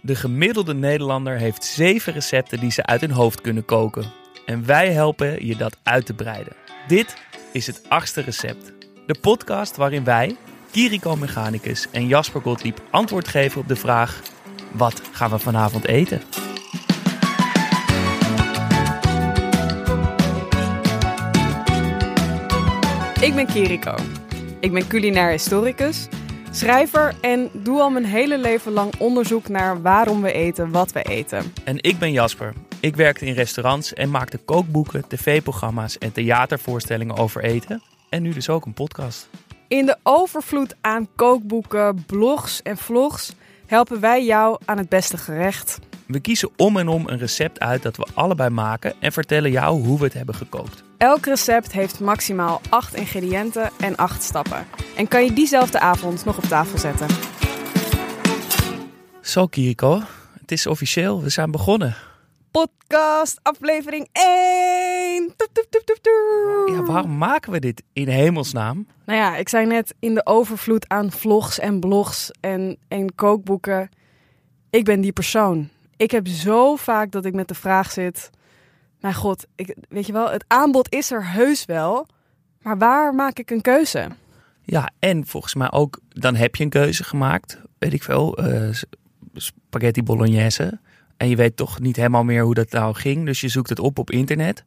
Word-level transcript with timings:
De 0.00 0.14
gemiddelde 0.14 0.74
Nederlander 0.74 1.36
heeft 1.36 1.64
zeven 1.64 2.12
recepten 2.12 2.60
die 2.60 2.70
ze 2.70 2.86
uit 2.86 3.00
hun 3.00 3.10
hoofd 3.10 3.40
kunnen 3.40 3.64
koken. 3.64 4.12
En 4.46 4.66
wij 4.66 4.92
helpen 4.92 5.46
je 5.46 5.56
dat 5.56 5.76
uit 5.82 6.06
te 6.06 6.14
breiden. 6.14 6.52
Dit 6.88 7.16
is 7.52 7.66
het 7.66 7.82
achtste 7.88 8.20
recept. 8.20 8.72
De 9.06 9.14
podcast 9.20 9.76
waarin 9.76 10.04
wij, 10.04 10.36
Kiriko 10.70 11.16
Mechanicus 11.16 11.86
en 11.90 12.06
Jasper 12.06 12.40
Gottlieb 12.40 12.80
antwoord 12.90 13.28
geven 13.28 13.60
op 13.60 13.68
de 13.68 13.76
vraag: 13.76 14.20
wat 14.72 15.02
gaan 15.12 15.30
we 15.30 15.38
vanavond 15.38 15.86
eten? 15.86 16.20
Ik 23.20 23.34
ben 23.34 23.46
Kiriko. 23.46 23.94
Ik 24.60 24.72
ben 24.72 24.86
culinair 24.86 25.30
historicus, 25.30 26.06
schrijver 26.56 27.14
en 27.20 27.50
doe 27.52 27.80
al 27.80 27.90
mijn 27.90 28.04
hele 28.04 28.38
leven 28.38 28.72
lang 28.72 28.94
onderzoek 28.98 29.48
naar 29.48 29.82
waarom 29.82 30.22
we 30.22 30.32
eten 30.32 30.70
wat 30.70 30.92
we 30.92 31.02
eten. 31.02 31.52
En 31.64 31.82
ik 31.82 31.98
ben 31.98 32.12
Jasper. 32.12 32.52
Ik 32.80 32.96
werkte 32.96 33.26
in 33.26 33.34
restaurants 33.34 33.94
en 33.94 34.10
maakte 34.10 34.38
kookboeken, 34.38 35.08
tv-programma's 35.08 35.98
en 35.98 36.12
theatervoorstellingen 36.12 37.16
over 37.16 37.44
eten. 37.44 37.82
En 38.08 38.22
nu 38.22 38.32
dus 38.32 38.48
ook 38.48 38.66
een 38.66 38.72
podcast. 38.72 39.28
In 39.68 39.86
de 39.86 39.96
overvloed 40.02 40.76
aan 40.80 41.08
kookboeken, 41.16 42.04
blogs 42.06 42.62
en 42.62 42.76
vlogs 42.76 43.32
helpen 43.66 44.00
wij 44.00 44.24
jou 44.24 44.58
aan 44.64 44.78
het 44.78 44.88
beste 44.88 45.16
gerecht. 45.16 45.78
We 46.06 46.20
kiezen 46.20 46.50
om 46.56 46.76
en 46.76 46.88
om 46.88 47.08
een 47.08 47.18
recept 47.18 47.60
uit 47.60 47.82
dat 47.82 47.96
we 47.96 48.06
allebei 48.14 48.50
maken 48.50 48.94
en 49.00 49.12
vertellen 49.12 49.50
jou 49.50 49.86
hoe 49.86 49.98
we 49.98 50.04
het 50.04 50.12
hebben 50.12 50.34
gekookt. 50.34 50.82
Elk 50.98 51.24
recept 51.24 51.72
heeft 51.72 52.00
maximaal 52.00 52.60
8 52.68 52.94
ingrediënten 52.94 53.70
en 53.78 53.96
8 53.96 54.22
stappen. 54.22 54.66
En 54.96 55.08
kan 55.08 55.24
je 55.24 55.32
diezelfde 55.32 55.80
avond 55.80 56.24
nog 56.24 56.36
op 56.36 56.44
tafel 56.44 56.78
zetten. 56.78 57.06
Zo 59.20 59.46
Kiriko, 59.46 60.00
het 60.40 60.52
is 60.52 60.66
officieel, 60.66 61.22
we 61.22 61.28
zijn 61.28 61.50
begonnen. 61.50 61.96
Podcast 62.50 63.38
aflevering 63.42 64.08
1. 64.12 65.32
Toep, 65.36 65.48
toep, 65.52 65.66
toep, 65.70 65.82
toep, 65.84 65.98
toep. 66.02 66.76
Ja, 66.76 66.82
waarom 66.82 67.18
maken 67.18 67.52
we 67.52 67.58
dit 67.58 67.82
in 67.92 68.08
hemelsnaam? 68.08 68.86
Nou 69.06 69.18
ja, 69.18 69.36
ik 69.36 69.48
zei 69.48 69.66
net 69.66 69.94
in 69.98 70.14
de 70.14 70.26
overvloed 70.26 70.88
aan 70.88 71.12
vlogs 71.12 71.58
en 71.58 71.80
blogs 71.80 72.30
en, 72.40 72.78
en 72.88 73.14
kookboeken. 73.14 73.88
Ik 74.70 74.84
ben 74.84 75.00
die 75.00 75.12
persoon. 75.12 75.68
Ik 75.96 76.10
heb 76.10 76.28
zo 76.28 76.76
vaak 76.76 77.10
dat 77.10 77.24
ik 77.24 77.34
met 77.34 77.48
de 77.48 77.54
vraag 77.54 77.90
zit. 77.90 78.30
Mijn 79.00 79.14
god, 79.14 79.46
ik, 79.54 79.76
weet 79.88 80.06
je 80.06 80.12
wel, 80.12 80.30
het 80.30 80.44
aanbod 80.46 80.92
is 80.92 81.10
er 81.10 81.30
heus 81.30 81.64
wel. 81.64 82.06
Maar 82.62 82.78
waar 82.78 83.14
maak 83.14 83.38
ik 83.38 83.50
een 83.50 83.60
keuze? 83.60 84.08
Ja, 84.62 84.90
en 84.98 85.26
volgens 85.26 85.54
mij 85.54 85.70
ook, 85.72 86.00
dan 86.08 86.34
heb 86.34 86.54
je 86.56 86.64
een 86.64 86.70
keuze 86.70 87.04
gemaakt. 87.04 87.60
Weet 87.78 87.92
ik 87.92 88.02
veel, 88.02 88.36
eh, 88.36 88.68
spaghetti 89.34 90.02
bolognese. 90.02 90.78
En 91.16 91.28
je 91.28 91.36
weet 91.36 91.56
toch 91.56 91.80
niet 91.80 91.96
helemaal 91.96 92.24
meer 92.24 92.42
hoe 92.42 92.54
dat 92.54 92.70
nou 92.70 92.94
ging. 92.94 93.24
Dus 93.26 93.40
je 93.40 93.48
zoekt 93.48 93.68
het 93.68 93.78
op 93.78 93.98
op 93.98 94.10
internet. 94.10 94.64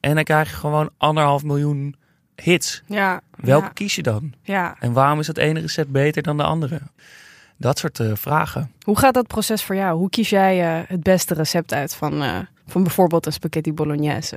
En 0.00 0.14
dan 0.14 0.24
krijg 0.24 0.50
je 0.50 0.56
gewoon 0.56 0.90
anderhalf 0.96 1.44
miljoen 1.44 1.96
hits. 2.34 2.82
Ja. 2.86 3.20
Welke 3.36 3.66
Ja, 3.66 3.72
kies 3.72 3.94
je 3.94 4.02
dan? 4.02 4.32
ja. 4.42 4.76
En 4.80 4.92
waarom 4.92 5.18
is 5.18 5.26
het 5.26 5.38
ene 5.38 5.60
recept 5.60 5.90
beter 5.90 6.22
dan 6.22 6.36
de 6.36 6.42
andere? 6.42 6.80
Dat 7.56 7.78
soort 7.78 8.00
eh, 8.00 8.10
vragen. 8.14 8.70
Hoe 8.82 8.98
gaat 8.98 9.14
dat 9.14 9.26
proces 9.26 9.62
voor 9.62 9.76
jou? 9.76 9.98
Hoe 9.98 10.10
kies 10.10 10.30
jij 10.30 10.78
eh, 10.78 10.88
het 10.88 11.02
beste 11.02 11.34
recept 11.34 11.72
uit 11.72 11.94
van, 11.94 12.22
eh, 12.22 12.38
van 12.66 12.82
bijvoorbeeld 12.82 13.26
een 13.26 13.32
spaghetti 13.32 13.72
bolognese? 13.72 14.36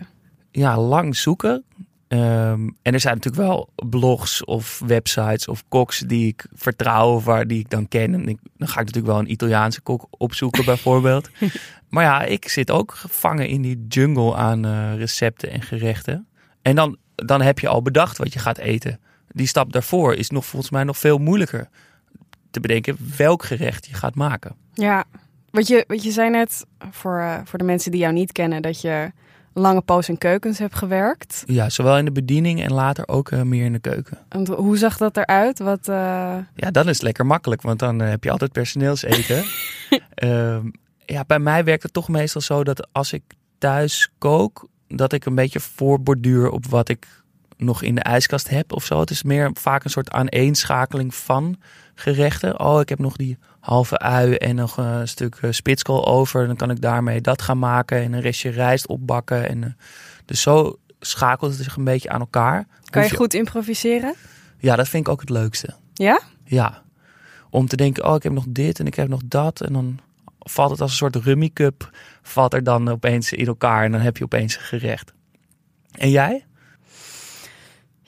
ja, 0.52 0.78
lang 0.78 1.16
zoeken. 1.16 1.64
Ehm, 2.08 2.70
en 2.82 2.94
er 2.94 3.00
zijn 3.00 3.16
natuurlijk 3.16 3.44
wel 3.44 3.70
blogs 3.90 4.46
of 4.46 4.82
websites 4.86 5.48
of 5.48 5.64
koks 5.68 6.00
die 6.00 6.28
ik 6.28 6.46
vertrouw 6.54 7.14
of 7.14 7.26
waar 7.26 7.48
die 7.48 7.60
ik 7.60 7.70
dan 7.70 7.88
ken. 7.88 8.14
En 8.14 8.28
ik, 8.28 8.38
dan 8.58 8.68
ga 8.68 8.80
ik 8.80 8.86
natuurlijk 8.86 9.14
wel 9.14 9.20
een 9.20 9.32
Italiaanse 9.32 9.82
kok 9.82 10.08
opzoeken 10.10 10.66
bijvoorbeeld. 10.66 11.30
maar 11.90 12.04
ja, 12.04 12.24
ik 12.24 12.48
zit 12.50 12.72
ook 12.72 12.94
gevangen 12.94 13.48
in 13.48 13.62
die 13.62 13.86
jungle 13.88 14.36
aan 14.36 14.66
recepten 14.96 15.52
en 15.52 15.62
gerechten. 15.62 16.28
En 16.62 16.76
dan, 16.76 16.98
dan 17.16 17.42
heb 17.42 17.60
je 17.60 17.68
al 17.68 17.82
bedacht 17.82 18.18
wat 18.18 18.34
je 18.34 18.40
gaat 18.40 18.58
eten. 18.58 19.00
Die 19.32 19.48
stap 19.48 19.72
daarvoor 19.72 20.14
is 20.14 20.30
nog 20.30 20.46
volgens 20.46 20.72
mij 20.72 20.84
nog 20.84 20.98
veel 20.98 21.18
moeilijker 21.18 21.70
te 22.52 22.60
bedenken 22.60 22.98
welk 23.18 23.44
gerecht 23.44 23.86
je 23.86 23.94
gaat 23.94 24.16
maken. 24.16 24.56
Ja, 24.74 25.06
wat 25.52 25.68
je, 25.68 25.84
wat 25.88 26.04
je 26.04 26.12
zei 26.12 26.30
net, 26.30 26.66
voor, 26.92 27.20
eh, 27.20 27.38
voor 27.44 27.60
de 27.60 27.66
mensen 27.66 27.92
die 27.92 28.00
jou 28.00 28.14
niet 28.14 28.32
kennen, 28.32 28.62
dat 28.62 28.82
je 28.82 29.12
lange 29.54 29.82
poos 29.82 30.10
in 30.10 30.18
keukens 30.18 30.58
hebt 30.58 30.76
gewerkt. 30.76 31.44
Ja, 31.46 31.70
zowel 31.70 31.98
in 31.98 32.06
de 32.06 32.12
bediening 32.12 32.64
en 32.64 32.74
later 32.74 33.08
ook 33.08 33.32
eh, 33.32 33.42
meer 33.42 33.66
in 33.66 33.74
de 33.74 33.80
keuken. 33.80 34.18
En 34.30 34.48
hoe 34.48 34.78
zag 34.78 34.98
dat 34.98 35.18
eruit? 35.18 35.60
Wat, 35.60 35.88
eh, 35.88 36.38
Ja, 36.56 36.72
dan 36.72 36.88
is 36.88 36.94
het 36.94 37.02
lekker 37.02 37.26
makkelijk, 37.26 37.62
want 37.62 37.80
dan 37.80 38.00
heb 38.00 38.24
je 38.24 38.32
altijd 38.32 38.52
personeelseten. 38.52 39.44
Ehm, 40.16 40.70
ja, 41.06 41.24
bij 41.28 41.40
mij 41.40 41.64
werkt 41.64 41.84
het 41.84 41.94
toch 41.94 42.08
meestal 42.08 42.42
zo 42.42 42.64
dat 42.64 42.88
als 42.92 43.14
ik 43.14 43.24
thuis 43.58 44.12
kook, 44.18 44.68
dat 44.88 45.14
ik 45.14 45.26
een 45.26 45.36
beetje 45.36 45.60
voorborduur 45.60 46.50
op 46.50 46.66
wat 46.66 46.90
ik 46.90 47.08
nog 47.60 47.82
in 47.82 47.96
de 47.96 48.02
ijskast 48.02 48.50
heb 48.50 48.74
of 48.74 48.86
zo. 48.86 49.00
Het 49.00 49.10
is 49.10 49.24
meer 49.24 49.52
vaak 49.54 49.84
een 49.84 49.90
soort 49.90 50.12
aaneenschakeling 50.12 51.16
van 51.16 51.58
gerechten. 51.96 52.60
Oh, 52.60 52.80
ik 52.80 52.90
heb 52.90 53.00
nog 53.00 53.16
die 53.16 53.38
halve 53.60 53.98
ui 53.98 54.36
en 54.36 54.56
nog 54.56 54.78
een 54.78 55.08
stuk 55.08 55.38
eh, 55.42 55.52
spitskool 55.52 56.08
over. 56.08 56.48
Dan 56.48 56.56
kan 56.56 56.70
ik 56.70 56.82
daarmee 56.82 57.22
dat 57.22 57.42
gaan 57.42 57.60
maken 57.60 58.02
en 58.02 58.14
een 58.14 58.22
restje 58.22 58.50
rijst 58.50 58.88
opbakken. 58.88 59.50
En, 59.50 59.64
eh, 59.64 59.70
dus 60.26 60.42
zo 60.42 60.80
schakelt 61.00 61.52
het 61.52 61.64
zich 61.64 61.76
een 61.76 61.84
beetje 61.84 62.10
aan 62.10 62.20
elkaar. 62.20 62.68
kan 62.90 63.04
je 63.04 63.16
goed 63.16 63.34
improviseren? 63.34 64.14
Ja, 64.58 64.76
dat 64.76 64.88
vind 64.88 65.08
ik 65.08 65.12
ook 65.12 65.20
het 65.20 65.30
leukste. 65.30 65.76
Ja? 65.94 66.22
Ja, 66.44 66.82
om 67.50 67.68
te 67.68 67.76
denken, 67.76 68.06
oh, 68.06 68.16
ik 68.16 68.24
heb 68.24 68.32
nog 68.32 68.46
dit 68.48 68.80
en 68.80 68.88
ik 68.88 68.96
heb 68.96 69.08
nog 69.08 69.22
dat. 69.26 69.62
En 69.62 69.74
dan 69.74 70.00
valt 70.40 70.72
het 70.72 70.82
als 70.82 70.92
een 70.92 70.98
soort 70.98 71.16
rummy 71.16 71.50
cup, 71.54 71.90
valt 72.22 72.54
er 72.54 72.64
dan 72.64 72.90
opeens 72.90 73.34
in 73.34 73.48
elkaar 73.48 73.84
en 73.84 73.92
dan 73.92 74.02
heb 74.02 74.18
je 74.18 74.24
opeens 74.24 74.56
een 74.56 74.62
gerecht. 74.62 75.14
En 75.92 76.10
jij? 76.10 76.46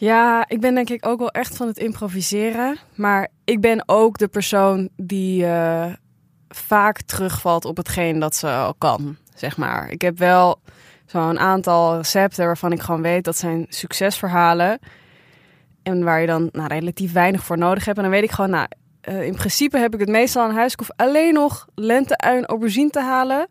Ja, 0.01 0.45
ik 0.47 0.59
ben 0.59 0.73
denk 0.75 0.89
ik 0.89 1.06
ook 1.06 1.19
wel 1.19 1.31
echt 1.31 1.57
van 1.57 1.67
het 1.67 1.78
improviseren. 1.78 2.78
Maar 2.95 3.28
ik 3.44 3.62
ben 3.62 3.84
ook 3.85 4.17
de 4.17 4.28
persoon 4.28 4.89
die 4.95 5.45
eh, 5.45 5.94
vaak 6.50 7.01
terugvalt 7.01 7.66
op 7.66 7.78
hetgeen 7.78 8.19
dat 8.19 8.35
ze 8.35 8.47
al 8.47 8.73
kan, 8.73 9.17
zeg 9.35 9.57
maar. 9.57 9.89
Ik 9.89 10.01
heb 10.01 10.17
wel 10.17 10.59
zo'n 11.06 11.39
aantal 11.39 11.97
recepten 11.97 12.45
waarvan 12.45 12.72
ik 12.72 12.81
gewoon 12.81 13.01
weet 13.01 13.23
dat 13.23 13.38
zijn 13.38 13.66
succesverhalen. 13.69 14.79
En 15.84 16.03
waar 16.03 16.22
je 16.22 16.28
dan 16.28 16.50
nou, 16.51 16.68
relatief 16.68 17.13
weinig 17.13 17.44
voor 17.44 17.57
nodig 17.57 17.85
hebt. 17.85 17.97
En 17.97 18.03
dan 18.03 18.12
weet 18.12 18.23
ik 18.23 18.31
gewoon, 18.31 18.51
nou, 18.51 18.68
eh, 19.01 19.23
in 19.23 19.35
principe 19.35 19.78
heb 19.78 19.94
ik 19.94 20.00
het 20.00 20.09
meestal 20.09 20.44
aan 20.44 20.56
huis. 20.56 20.73
Ik 20.73 20.79
hoef 20.79 20.91
alleen 20.95 21.33
nog 21.33 21.68
lente, 21.75 22.18
ui 22.18 22.38
en 22.38 22.45
aubergine 22.45 22.89
te 22.89 23.01
halen. 23.01 23.47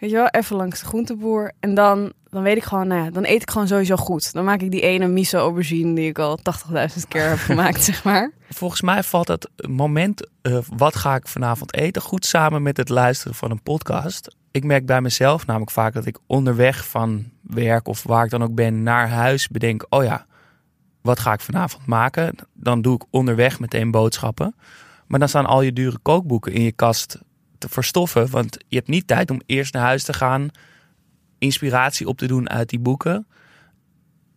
Weet 0.00 0.10
je 0.10 0.16
wel, 0.16 0.28
even 0.28 0.56
langs 0.56 0.80
de 0.80 0.86
groenteboer. 0.86 1.52
En 1.60 1.74
dan, 1.74 2.12
dan 2.30 2.42
weet 2.42 2.56
ik 2.56 2.62
gewoon, 2.62 2.86
nou 2.86 3.04
ja, 3.04 3.10
dan 3.10 3.24
eet 3.24 3.42
ik 3.42 3.50
gewoon 3.50 3.66
sowieso 3.66 3.96
goed. 3.96 4.32
Dan 4.32 4.44
maak 4.44 4.60
ik 4.60 4.70
die 4.70 4.80
ene 4.80 5.06
miso 5.06 5.38
aubergine 5.38 5.94
die 5.94 6.08
ik 6.08 6.18
al 6.18 6.38
80.000 6.68 6.74
keer 7.08 7.28
heb 7.28 7.38
gemaakt, 7.38 7.84
zeg 7.90 8.04
maar. 8.04 8.30
Volgens 8.48 8.80
mij 8.80 9.02
valt 9.02 9.28
het 9.28 9.48
moment, 9.68 10.28
eh, 10.42 10.58
wat 10.76 10.96
ga 10.96 11.14
ik 11.14 11.28
vanavond 11.28 11.74
eten, 11.74 12.02
goed 12.02 12.24
samen 12.24 12.62
met 12.62 12.76
het 12.76 12.88
luisteren 12.88 13.34
van 13.34 13.50
een 13.50 13.62
podcast. 13.62 14.36
Ik 14.50 14.64
merk 14.64 14.86
bij 14.86 15.00
mezelf 15.00 15.46
namelijk 15.46 15.70
vaak 15.70 15.92
dat 15.92 16.06
ik 16.06 16.18
onderweg 16.26 16.88
van 16.88 17.30
werk 17.42 17.88
of 17.88 18.02
waar 18.02 18.24
ik 18.24 18.30
dan 18.30 18.42
ook 18.42 18.54
ben 18.54 18.82
naar 18.82 19.08
huis 19.08 19.48
bedenk, 19.48 19.86
oh 19.88 20.04
ja, 20.04 20.26
wat 21.00 21.18
ga 21.18 21.32
ik 21.32 21.40
vanavond 21.40 21.86
maken? 21.86 22.34
Dan 22.54 22.82
doe 22.82 22.94
ik 22.94 23.04
onderweg 23.10 23.60
meteen 23.60 23.90
boodschappen. 23.90 24.54
Maar 25.06 25.18
dan 25.18 25.28
staan 25.28 25.46
al 25.46 25.62
je 25.62 25.72
dure 25.72 25.98
kookboeken 25.98 26.52
in 26.52 26.62
je 26.62 26.72
kast 26.72 27.18
te 27.60 27.68
verstoffen, 27.68 28.30
want 28.30 28.56
je 28.68 28.76
hebt 28.76 28.88
niet 28.88 29.06
tijd 29.06 29.30
om 29.30 29.40
eerst 29.46 29.72
naar 29.72 29.82
huis 29.82 30.02
te 30.04 30.12
gaan, 30.12 30.48
inspiratie 31.38 32.06
op 32.06 32.18
te 32.18 32.26
doen 32.26 32.50
uit 32.50 32.68
die 32.68 32.78
boeken. 32.78 33.26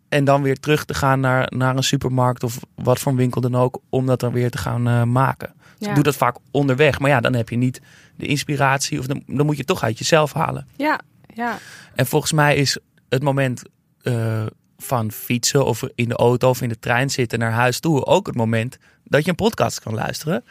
En 0.09 0.25
dan 0.25 0.41
weer 0.41 0.59
terug 0.59 0.85
te 0.85 0.93
gaan 0.93 1.19
naar, 1.19 1.51
naar 1.55 1.75
een 1.75 1.83
supermarkt 1.83 2.43
of 2.43 2.59
wat 2.75 2.99
voor 2.99 3.15
winkel 3.15 3.41
dan 3.41 3.55
ook, 3.55 3.81
om 3.89 4.05
dat 4.05 4.19
dan 4.19 4.33
weer 4.33 4.49
te 4.51 4.57
gaan 4.57 4.87
eh, 4.87 5.03
maken. 5.03 5.53
Dus 5.55 5.63
Ja. 5.77 5.87
ik 5.89 5.95
doe 5.95 6.03
dat 6.03 6.15
vaak 6.15 6.37
onderweg. 6.51 6.99
Maar 6.99 7.09
ja, 7.09 7.19
dan 7.19 7.33
heb 7.33 7.49
je 7.49 7.55
niet 7.55 7.81
de 8.15 8.25
inspiratie 8.25 8.99
of 8.99 9.05
dan, 9.05 9.23
dan 9.25 9.45
moet 9.45 9.55
je 9.55 9.61
het 9.61 9.67
toch 9.67 9.83
uit 9.83 9.97
jezelf 9.97 10.33
halen. 10.33 10.67
Ja, 10.75 10.99
ja. 11.33 11.57
En 11.95 12.05
volgens 12.05 12.31
mij 12.31 12.55
is 12.55 12.77
het 13.09 13.23
moment 13.23 13.61
eh, 14.01 14.45
van 14.77 15.11
fietsen 15.11 15.65
of 15.65 15.83
in 15.95 16.09
de 16.09 16.15
auto 16.15 16.49
of 16.49 16.61
in 16.61 16.69
de 16.69 16.79
trein 16.79 17.09
zitten 17.09 17.39
naar 17.39 17.51
huis 17.51 17.79
toe 17.79 18.05
ook 18.05 18.27
het 18.27 18.35
moment 18.35 18.77
dat 19.03 19.23
je 19.23 19.29
een 19.29 19.35
podcast 19.35 19.79
kan 19.79 19.93
luisteren. 19.93 20.43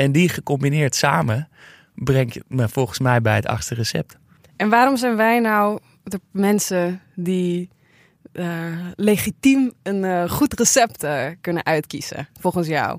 En 0.00 0.12
die 0.12 0.28
gecombineerd 0.28 0.94
samen 0.94 1.48
brengt 1.94 2.38
me 2.48 2.68
volgens 2.68 2.98
mij 2.98 3.20
bij 3.20 3.34
het 3.34 3.46
achtste 3.46 3.74
recept. 3.74 4.16
En 4.56 4.68
waarom 4.68 4.96
zijn 4.96 5.16
wij 5.16 5.40
nou 5.40 5.78
de 6.02 6.20
mensen 6.30 7.00
die 7.14 7.68
eh, 8.32 8.46
legitiem 8.94 9.72
een 9.82 10.04
eh, 10.04 10.30
goed 10.30 10.58
recept 10.58 11.04
eh, 11.04 11.26
kunnen 11.40 11.64
uitkiezen, 11.64 12.28
volgens 12.40 12.66
jou? 12.66 12.98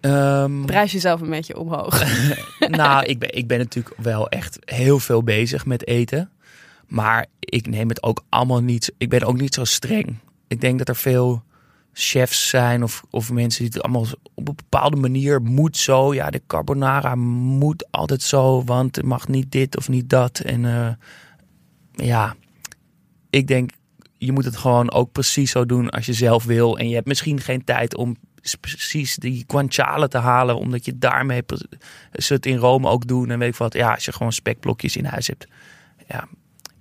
Ehm, 0.00 0.64
Prijs 0.64 0.92
jezelf 0.92 1.20
een 1.20 1.30
beetje 1.30 1.58
omhoog. 1.58 2.04
nou, 2.58 3.04
ik 3.04 3.18
ben, 3.18 3.34
ik 3.34 3.46
ben 3.46 3.58
natuurlijk 3.58 3.96
wel 3.98 4.28
echt 4.28 4.58
heel 4.64 4.98
veel 4.98 5.22
bezig 5.22 5.66
met 5.66 5.86
eten. 5.86 6.30
Maar 6.86 7.26
ik 7.38 7.66
neem 7.66 7.88
het 7.88 8.02
ook 8.02 8.24
allemaal 8.28 8.62
niet. 8.62 8.92
Ik 8.98 9.08
ben 9.08 9.22
ook 9.22 9.40
niet 9.40 9.54
zo 9.54 9.64
streng. 9.64 10.18
Ik 10.48 10.60
denk 10.60 10.78
dat 10.78 10.88
er 10.88 10.96
veel 10.96 11.42
chefs 11.92 12.48
zijn 12.48 12.82
of, 12.82 13.04
of 13.10 13.30
mensen 13.30 13.64
die 13.64 13.72
het 13.72 13.82
allemaal 13.82 14.06
op 14.34 14.48
een 14.48 14.54
bepaalde 14.54 14.96
manier 14.96 15.42
moet 15.42 15.76
zo. 15.76 16.14
Ja, 16.14 16.30
de 16.30 16.42
carbonara 16.46 17.14
moet 17.14 17.86
altijd 17.90 18.22
zo, 18.22 18.64
want 18.64 18.96
het 18.96 19.04
mag 19.04 19.28
niet 19.28 19.52
dit 19.52 19.76
of 19.76 19.88
niet 19.88 20.10
dat. 20.10 20.38
En 20.38 20.64
uh, 20.64 20.88
ja, 21.92 22.34
ik 23.30 23.46
denk, 23.46 23.70
je 24.18 24.32
moet 24.32 24.44
het 24.44 24.56
gewoon 24.56 24.92
ook 24.92 25.12
precies 25.12 25.50
zo 25.50 25.66
doen 25.66 25.90
als 25.90 26.06
je 26.06 26.12
zelf 26.12 26.44
wil. 26.44 26.78
En 26.78 26.88
je 26.88 26.94
hebt 26.94 27.06
misschien 27.06 27.40
geen 27.40 27.64
tijd 27.64 27.96
om 27.96 28.16
precies 28.60 29.16
die 29.16 29.44
guanciale 29.46 30.08
te 30.08 30.18
halen, 30.18 30.56
omdat 30.56 30.84
je 30.84 30.98
daarmee 30.98 31.42
ze 32.12 32.34
het 32.34 32.46
in 32.46 32.56
Rome 32.56 32.88
ook 32.88 33.06
doen. 33.06 33.30
En 33.30 33.38
weet 33.38 33.48
ik 33.48 33.56
wat, 33.56 33.74
ja, 33.74 33.94
als 33.94 34.04
je 34.04 34.12
gewoon 34.12 34.32
spekblokjes 34.32 34.96
in 34.96 35.04
huis 35.04 35.26
hebt, 35.26 35.46
ja, 36.08 36.28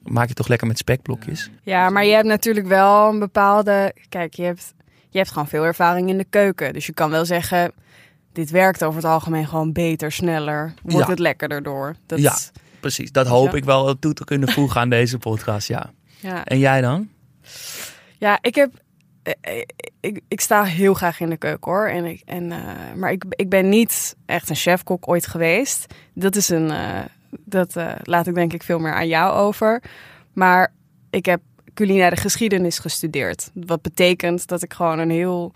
maak 0.04 0.28
je 0.28 0.34
toch 0.34 0.48
lekker 0.48 0.68
met 0.68 0.78
spekblokjes. 0.78 1.50
Ja, 1.64 1.90
maar 1.90 2.06
je 2.06 2.14
hebt 2.14 2.28
natuurlijk 2.28 2.68
wel 2.68 3.10
een 3.10 3.20
bepaalde. 3.20 3.96
Kijk, 4.10 4.34
je 4.34 4.44
hebt, 4.44 4.74
je 5.12 5.18
hebt 5.18 5.32
gewoon 5.32 5.48
veel 5.48 5.64
ervaring 5.64 6.10
in 6.10 6.18
de 6.18 6.26
keuken. 6.30 6.74
Dus 6.74 6.86
je 6.86 6.94
kan 6.94 7.10
wel 7.10 7.26
zeggen. 7.26 7.72
Dit 8.34 8.50
werkt 8.50 8.84
over 8.84 9.02
het 9.02 9.12
algemeen 9.12 9.48
gewoon 9.48 9.72
beter, 9.72 10.12
sneller. 10.12 10.74
Wordt 10.84 11.08
het 11.08 11.20
lekkerder 11.20 11.64
door. 11.64 11.96
Dat 12.06 12.20
ja, 12.20 12.38
precies. 12.80 13.12
Dat 13.12 13.28
hoop 13.28 13.56
ik 13.56 13.64
wel 13.64 14.00
toe 14.00 14.14
te 14.14 14.24
kunnen 14.24 14.50
voegen 14.50 14.82
aan 14.82 14.90
deze 14.90 15.18
podcast, 15.18 15.68
ja. 15.68 15.92
ja. 16.20 16.46
En 16.46 16.60
jij 16.60 16.82
dan? 16.82 17.10
Ja, 18.18 18.38
ik 18.42 18.56
heb 18.56 18.72
eh, 19.24 19.34
eh, 19.42 19.64
ik, 20.00 20.22
ik 20.28 20.42
sta 20.42 20.64
heel 20.64 20.94
graag 20.94 21.20
in 21.20 21.30
de 21.30 21.38
keuken 21.38 21.72
hoor. 21.72 21.88
En 21.88 22.06
ik, 22.06 22.22
en, 22.26 22.44
uh, 22.44 22.58
maar 22.96 23.12
ik, 23.12 23.24
ik 23.30 23.50
ben 23.50 23.70
niet 23.70 24.16
echt 24.26 24.50
een 24.50 24.56
chefkok 24.56 25.08
ooit 25.08 25.28
geweest. 25.28 25.94
Dat 26.14 26.36
is 26.36 26.50
een. 26.50 26.70
Uh, 26.70 27.00
dat 27.46 27.76
uh, 27.76 27.92
laat 28.04 28.28
ik 28.28 28.36
denk 28.36 28.54
ik 28.54 28.64
veel 28.64 28.80
meer 28.80 28.94
aan 28.94 29.08
jou 29.08 29.34
over. 29.34 29.84
Maar 30.34 30.74
ik 31.10 31.26
heb 31.26 31.42
culinaire 31.82 32.16
geschiedenis 32.16 32.80
gestudeerd. 32.80 33.50
Wat 33.54 33.82
betekent 33.82 34.48
dat 34.48 34.64
ik 34.64 34.74
gewoon 34.74 35.00
een 35.00 35.10
heel 35.10 35.52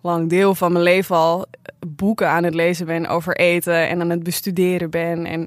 lang 0.00 0.28
deel 0.28 0.54
van 0.54 0.72
mijn 0.72 0.84
leven 0.84 1.16
al 1.16 1.46
boeken 1.86 2.28
aan 2.28 2.44
het 2.44 2.54
lezen 2.54 2.86
ben 2.86 3.06
over 3.06 3.36
eten 3.36 3.88
en 3.88 4.00
aan 4.00 4.10
het 4.10 4.22
bestuderen 4.22 4.90
ben. 4.90 5.26
En 5.26 5.42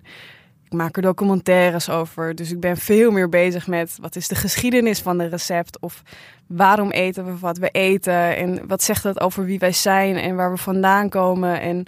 ik 0.66 0.74
maak 0.74 0.96
er 0.96 1.02
documentaires 1.02 1.90
over. 1.90 2.36
Dus 2.36 2.52
ik 2.52 2.60
ben 2.60 2.78
veel 2.78 3.12
meer 3.12 3.30
bezig 3.30 3.68
met 3.68 3.98
wat 4.02 4.16
is 4.16 4.28
de 4.28 4.36
geschiedenis 4.36 5.00
van 5.00 5.18
de 5.18 5.28
recept 5.28 5.80
of 5.80 6.02
waarom 6.48 6.92
eten 6.92 7.26
we 7.26 7.38
wat 7.40 7.58
we 7.58 7.70
eten 7.70 8.36
en 8.36 8.68
wat 8.68 8.84
zegt 8.84 9.04
dat 9.04 9.22
over 9.22 9.46
wie 9.46 9.60
wij 9.60 9.72
zijn 9.72 10.16
en 10.16 10.36
waar 10.36 10.52
we 10.52 10.58
vandaan 10.58 11.10
komen. 11.10 11.62
En 11.62 11.86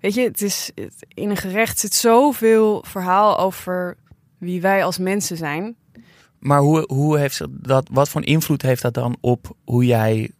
weet 0.00 0.14
je, 0.14 0.22
het 0.22 0.42
is 0.42 0.70
in 1.14 1.30
een 1.30 1.36
gerecht 1.36 1.78
zit 1.78 1.94
zoveel 1.94 2.84
verhaal 2.86 3.38
over 3.38 3.96
wie 4.38 4.60
wij 4.60 4.84
als 4.84 4.98
mensen 4.98 5.36
zijn. 5.36 5.76
Maar 6.40 6.60
hoe, 6.60 6.84
hoe 6.86 7.18
heeft 7.18 7.40
dat, 7.50 7.88
wat 7.92 8.08
voor 8.08 8.24
invloed 8.24 8.62
heeft 8.62 8.82
dat 8.82 8.94
dan 8.94 9.16
op 9.20 9.56
hoe 9.64 9.84
jij 9.84 10.30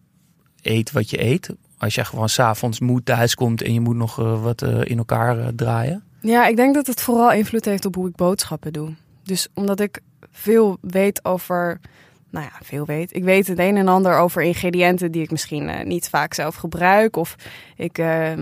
eet 0.63 0.93
wat 0.93 1.11
je 1.11 1.23
eet? 1.23 1.51
Als 1.79 1.95
je 1.95 2.05
gewoon 2.05 2.29
s'avonds 2.29 2.81
moe 2.81 3.03
thuis 3.03 3.35
komt 3.35 3.63
en 3.63 3.73
je 3.73 3.81
moet 3.81 3.97
nog 3.97 4.21
uh, 4.21 4.43
wat 4.43 4.63
uh, 4.63 4.81
in 4.85 4.99
elkaar 4.99 5.39
uh, 5.39 5.47
draaien? 5.47 6.03
Ja, 6.21 6.47
ik 6.47 6.57
denk 6.57 6.75
dat 6.75 6.87
het 6.87 7.01
vooral 7.01 7.33
invloed 7.33 7.65
heeft 7.65 7.85
op 7.85 7.95
hoe 7.95 8.09
ik 8.09 8.15
boodschappen 8.15 8.73
doe. 8.73 8.95
Dus 9.23 9.49
omdat 9.55 9.81
ik 9.81 10.01
veel 10.31 10.79
weet 10.81 11.25
over, 11.25 11.81
nou 12.31 12.45
ja, 12.45 12.59
veel 12.63 12.85
weet. 12.85 13.15
Ik 13.15 13.25
weet 13.25 13.47
het 13.47 13.59
een 13.59 13.77
en 13.77 13.89
ander 13.89 14.19
over 14.19 14.43
ingrediënten 14.43 15.13
die 15.13 15.23
ik 15.23 15.31
misschien 15.31 15.89
niet 15.89 16.09
vaak 16.09 16.35
zelf 16.35 16.55
gebruik. 16.55 17.17
Of 17.17 17.37
ik, 17.77 17.99
uh, 17.99 18.33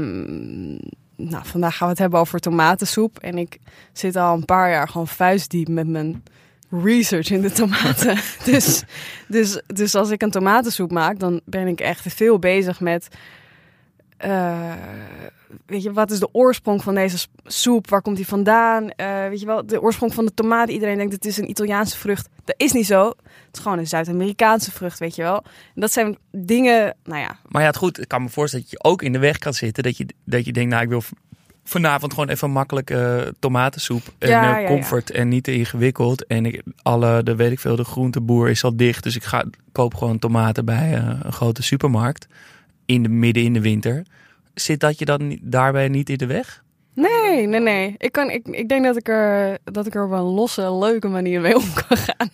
nou, 1.16 1.44
vandaag 1.44 1.76
gaan 1.76 1.86
we 1.86 1.92
het 1.92 1.98
hebben 1.98 2.20
over 2.20 2.40
tomatensoep. 2.40 3.18
En 3.18 3.38
ik 3.38 3.58
zit 3.92 4.16
al 4.16 4.34
een 4.34 4.44
paar 4.44 4.70
jaar 4.70 4.88
gewoon 4.88 5.08
vuistdiep 5.08 5.68
met 5.68 5.88
mijn 5.88 6.22
research 6.70 7.30
in 7.30 7.40
de 7.40 7.52
tomaten. 7.52 8.18
dus, 8.44 8.82
dus, 9.28 9.62
dus 9.66 9.94
als 9.94 10.10
ik 10.10 10.22
een 10.22 10.30
tomatensoep 10.30 10.90
maak, 10.90 11.18
dan 11.18 11.40
ben 11.44 11.66
ik 11.66 11.80
echt 11.80 12.12
veel 12.12 12.38
bezig 12.38 12.80
met 12.80 13.08
uh, 14.26 14.72
weet 15.66 15.82
je, 15.82 15.92
wat 15.92 16.10
is 16.10 16.18
de 16.18 16.28
oorsprong 16.32 16.82
van 16.82 16.94
deze 16.94 17.26
soep? 17.44 17.88
Waar 17.88 18.02
komt 18.02 18.16
die 18.16 18.26
vandaan? 18.26 18.82
Uh, 18.82 19.28
weet 19.28 19.40
je 19.40 19.46
wel, 19.46 19.66
de 19.66 19.82
oorsprong 19.82 20.14
van 20.14 20.24
de 20.24 20.34
tomaat. 20.34 20.68
Iedereen 20.68 20.96
denkt 20.96 21.12
het 21.12 21.24
is 21.24 21.36
een 21.36 21.50
Italiaanse 21.50 21.98
vrucht. 21.98 22.28
Dat 22.44 22.54
is 22.58 22.72
niet 22.72 22.86
zo. 22.86 23.08
Het 23.08 23.56
is 23.56 23.60
gewoon 23.60 23.78
een 23.78 23.86
Zuid-Amerikaanse 23.86 24.72
vrucht, 24.72 24.98
weet 24.98 25.14
je 25.14 25.22
wel. 25.22 25.42
En 25.74 25.80
dat 25.80 25.92
zijn 25.92 26.18
dingen, 26.30 26.96
nou 27.04 27.20
ja. 27.20 27.38
Maar 27.48 27.62
ja, 27.62 27.68
het 27.68 27.76
goed. 27.76 28.00
Ik 28.00 28.08
kan 28.08 28.22
me 28.22 28.28
voorstellen 28.28 28.66
dat 28.68 28.74
je 28.80 28.90
ook 28.90 29.02
in 29.02 29.12
de 29.12 29.18
weg 29.18 29.38
kan 29.38 29.54
zitten. 29.54 29.82
Dat 29.82 29.96
je, 29.96 30.06
dat 30.24 30.44
je 30.44 30.52
denkt, 30.52 30.70
nou, 30.70 30.82
ik 30.82 30.88
wil 30.88 31.02
vanavond 31.68 32.12
gewoon 32.12 32.28
even 32.28 32.50
makkelijke 32.50 33.22
uh, 33.24 33.32
tomatensoep. 33.38 34.02
En 34.18 34.28
ja, 34.28 34.66
comfort 34.66 35.10
en 35.10 35.28
niet 35.28 35.44
te 35.44 35.54
ingewikkeld. 35.54 36.26
En 36.26 36.46
ik, 36.46 36.62
alle, 36.82 37.22
de 37.22 37.36
weet 37.36 37.50
ik 37.50 37.60
veel, 37.60 37.76
de 37.76 37.84
groenteboer 37.84 38.48
is 38.48 38.64
al 38.64 38.76
dicht. 38.76 39.02
Dus 39.02 39.16
ik 39.16 39.24
ga, 39.24 39.44
koop 39.72 39.94
gewoon 39.94 40.18
tomaten 40.18 40.64
bij 40.64 40.92
een 40.92 41.32
grote 41.32 41.62
supermarkt 41.62 42.26
in 42.86 43.02
de 43.02 43.08
midden 43.08 43.42
in 43.42 43.52
de 43.52 43.60
winter. 43.60 44.02
Zit 44.54 44.80
dat 44.80 44.98
je 44.98 45.04
dan 45.04 45.38
daarbij 45.42 45.88
niet 45.88 46.10
in 46.10 46.16
de 46.16 46.26
weg? 46.26 46.62
Nee, 46.94 47.46
nee, 47.46 47.60
nee. 47.60 47.94
Ik, 47.98 48.12
kan, 48.12 48.30
ik, 48.30 48.46
ik 48.46 48.68
denk 48.68 48.84
dat 48.84 48.96
ik, 48.96 49.08
er, 49.08 49.58
dat 49.64 49.86
ik 49.86 49.94
er 49.94 50.04
op 50.04 50.10
een 50.10 50.18
losse, 50.18 50.72
leuke 50.72 51.08
manier 51.08 51.40
mee 51.40 51.56
om 51.56 51.72
kan 51.72 51.96
gaan. 51.96 52.30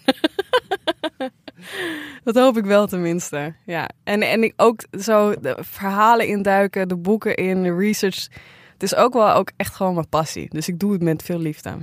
dat 2.25 2.35
hoop 2.35 2.57
ik 2.57 2.65
wel 2.65 2.87
tenminste. 2.87 3.55
Ja. 3.67 3.89
En, 4.05 4.23
en 4.23 4.43
ik 4.43 4.53
ook 4.57 4.85
zo 5.01 5.35
de 5.41 5.57
verhalen 5.61 6.27
induiken, 6.27 6.89
de 6.89 6.97
boeken 6.97 7.35
in, 7.35 7.63
de 7.63 7.77
research. 7.77 8.29
Het 8.75 8.83
is 8.83 8.95
ook 8.95 9.13
wel 9.13 9.33
ook 9.33 9.51
echt 9.57 9.75
gewoon 9.75 9.95
mijn 9.95 10.09
passie. 10.09 10.49
Dus 10.51 10.69
ik 10.69 10.79
doe 10.79 10.93
het 10.93 11.03
met 11.03 11.23
veel 11.23 11.39
liefde. 11.39 11.77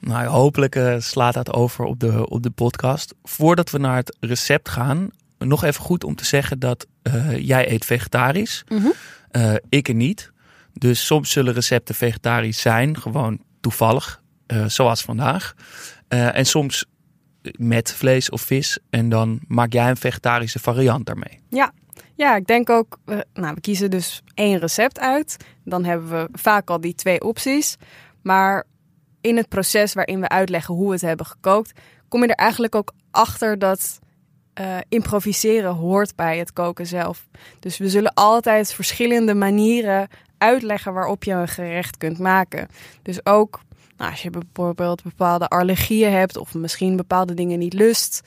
Nou, 0.00 0.26
hopelijk 0.26 0.76
uh, 0.76 0.94
slaat 0.98 1.34
dat 1.34 1.52
over 1.52 1.84
op 1.84 2.00
de, 2.00 2.28
op 2.28 2.42
de 2.42 2.50
podcast. 2.50 3.14
Voordat 3.22 3.70
we 3.70 3.78
naar 3.78 3.96
het 3.96 4.16
recept 4.20 4.68
gaan, 4.68 5.10
nog 5.38 5.64
even 5.64 5.82
goed 5.82 6.04
om 6.04 6.14
te 6.14 6.24
zeggen 6.24 6.58
dat 6.58 6.86
uh, 7.02 7.38
jij 7.38 7.70
eet 7.70 7.84
vegetarisch. 7.84 8.64
Mm 8.68 8.92
uh, 9.36 9.54
ik 9.68 9.88
er 9.88 9.94
niet. 9.94 10.32
Dus 10.72 11.06
soms 11.06 11.30
zullen 11.30 11.54
recepten 11.54 11.94
vegetarisch 11.94 12.60
zijn, 12.60 13.00
gewoon 13.00 13.38
toevallig, 13.60 14.22
zoals 14.66 15.02
vandaag. 15.02 15.54
en 16.08 16.46
soms 16.46 16.84
met 17.52 17.92
vlees 17.92 18.30
of 18.30 18.40
vis. 18.40 18.78
En 18.90 19.08
dan 19.08 19.40
maak 19.46 19.72
jij 19.72 19.90
een 19.90 19.96
vegetarische 19.96 20.58
variant 20.58 21.06
daarmee. 21.06 21.40
Ja, 21.50 21.72
ja, 22.14 22.36
ik 22.36 22.46
denk 22.46 22.70
ook, 22.70 22.98
nou, 23.32 23.54
we 23.54 23.60
kiezen 23.60 23.90
dus 23.90 24.22
één 24.34 24.58
recept 24.58 24.98
uit. 24.98 25.36
Dan 25.64 25.84
hebben 25.84 26.08
we 26.08 26.28
vaak 26.32 26.70
al 26.70 26.80
die 26.80 26.94
twee 26.94 27.20
opties. 27.20 27.76
Maar 28.22 28.64
in 29.20 29.36
het 29.36 29.48
proces 29.48 29.92
waarin 29.92 30.20
we 30.20 30.28
uitleggen 30.28 30.74
hoe 30.74 30.86
we 30.86 30.92
het 30.92 31.00
hebben 31.00 31.26
gekookt, 31.26 31.72
kom 32.08 32.22
je 32.22 32.28
er 32.28 32.34
eigenlijk 32.34 32.74
ook 32.74 32.92
achter 33.10 33.58
dat 33.58 33.98
uh, 34.60 34.76
improviseren 34.88 35.74
hoort 35.74 36.16
bij 36.16 36.38
het 36.38 36.52
koken 36.52 36.86
zelf. 36.86 37.26
Dus 37.60 37.78
we 37.78 37.88
zullen 37.88 38.14
altijd 38.14 38.72
verschillende 38.72 39.34
manieren 39.34 40.08
uitleggen 40.38 40.92
waarop 40.92 41.24
je 41.24 41.32
een 41.32 41.48
gerecht 41.48 41.96
kunt 41.96 42.18
maken. 42.18 42.68
Dus 43.02 43.26
ook 43.26 43.60
nou, 43.96 44.10
als 44.10 44.22
je 44.22 44.30
bijvoorbeeld 44.30 45.02
bepaalde 45.02 45.48
allergieën 45.48 46.12
hebt 46.12 46.36
of 46.36 46.54
misschien 46.54 46.96
bepaalde 46.96 47.34
dingen 47.34 47.58
niet 47.58 47.72
lust, 47.72 48.22